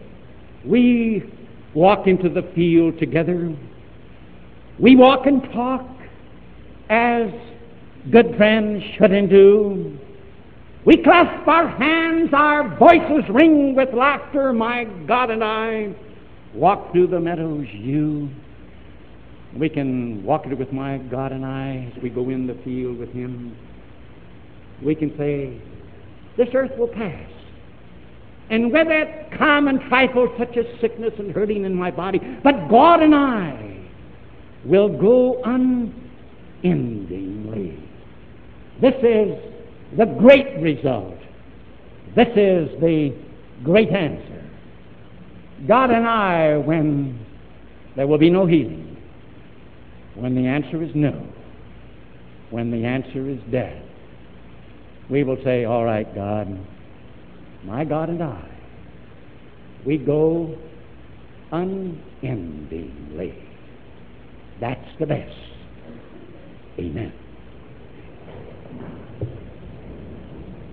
we 0.65 1.23
walk 1.75 2.07
into 2.07 2.29
the 2.29 2.41
field 2.55 2.97
together. 2.97 3.55
We 4.79 4.95
walk 4.95 5.27
and 5.27 5.43
talk 5.51 5.87
as 6.89 7.29
good 8.11 8.35
friends 8.35 8.83
should 8.97 9.11
and 9.11 9.29
do. 9.29 9.99
We 10.83 10.97
clasp 10.97 11.47
our 11.47 11.67
hands, 11.67 12.31
our 12.33 12.75
voices 12.77 13.23
ring 13.29 13.75
with 13.75 13.93
laughter. 13.93 14.51
My 14.51 14.85
God 15.07 15.29
and 15.29 15.43
I 15.43 15.95
walk 16.55 16.91
through 16.91 17.07
the 17.07 17.19
meadows, 17.19 17.67
you. 17.71 18.29
We 19.55 19.69
can 19.69 20.23
walk 20.23 20.47
it 20.47 20.57
with 20.57 20.73
my 20.73 20.97
God 20.97 21.31
and 21.31 21.45
I 21.45 21.91
as 21.95 22.01
we 22.01 22.09
go 22.09 22.29
in 22.29 22.47
the 22.47 22.55
field 22.63 22.97
with 22.97 23.11
Him. 23.11 23.55
We 24.83 24.95
can 24.95 25.15
say, 25.17 25.61
This 26.35 26.49
earth 26.55 26.71
will 26.79 26.87
pass. 26.87 27.29
And 28.49 28.71
with 28.71 28.87
it 28.89 29.31
common 29.37 29.79
trifle 29.87 30.33
such 30.37 30.57
as 30.57 30.65
sickness 30.81 31.13
and 31.17 31.31
hurting 31.31 31.65
in 31.65 31.73
my 31.73 31.91
body. 31.91 32.19
But 32.43 32.67
God 32.69 33.01
and 33.01 33.15
I 33.15 33.77
will 34.65 34.89
go 34.89 35.41
unendingly. 36.63 37.79
This 38.81 38.95
is 38.95 39.37
the 39.97 40.05
great 40.19 40.59
result. 40.61 41.17
This 42.15 42.29
is 42.29 42.69
the 42.81 43.15
great 43.63 43.89
answer. 43.89 44.43
God 45.67 45.91
and 45.91 46.05
I, 46.05 46.57
when 46.57 47.25
there 47.95 48.07
will 48.07 48.17
be 48.17 48.29
no 48.29 48.45
healing, 48.45 48.97
when 50.15 50.35
the 50.35 50.45
answer 50.45 50.83
is 50.83 50.91
no, 50.93 51.27
when 52.49 52.69
the 52.71 52.85
answer 52.85 53.27
is 53.29 53.39
death, 53.51 53.81
we 55.09 55.23
will 55.23 55.37
say, 55.43 55.65
All 55.65 55.85
right, 55.85 56.13
God, 56.13 56.59
my 57.65 57.83
God 57.83 58.09
and 58.09 58.21
I, 58.21 58.49
we 59.85 59.97
go 59.97 60.57
unendingly. 61.51 63.35
That's 64.59 64.99
the 64.99 65.05
best. 65.05 65.35
Amen. 66.79 67.13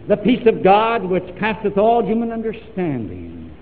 The 0.08 0.16
peace 0.16 0.46
of 0.46 0.64
God, 0.64 1.04
which 1.04 1.24
passeth 1.38 1.78
all 1.78 2.04
human 2.04 2.32
understanding, 2.32 3.54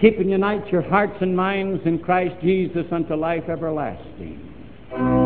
keep 0.00 0.18
and 0.18 0.30
unite 0.30 0.66
your 0.68 0.82
hearts 0.82 1.16
and 1.20 1.36
minds 1.36 1.82
in 1.84 1.98
Christ 1.98 2.36
Jesus 2.40 2.86
unto 2.90 3.14
life 3.14 3.44
everlasting. 3.48 5.19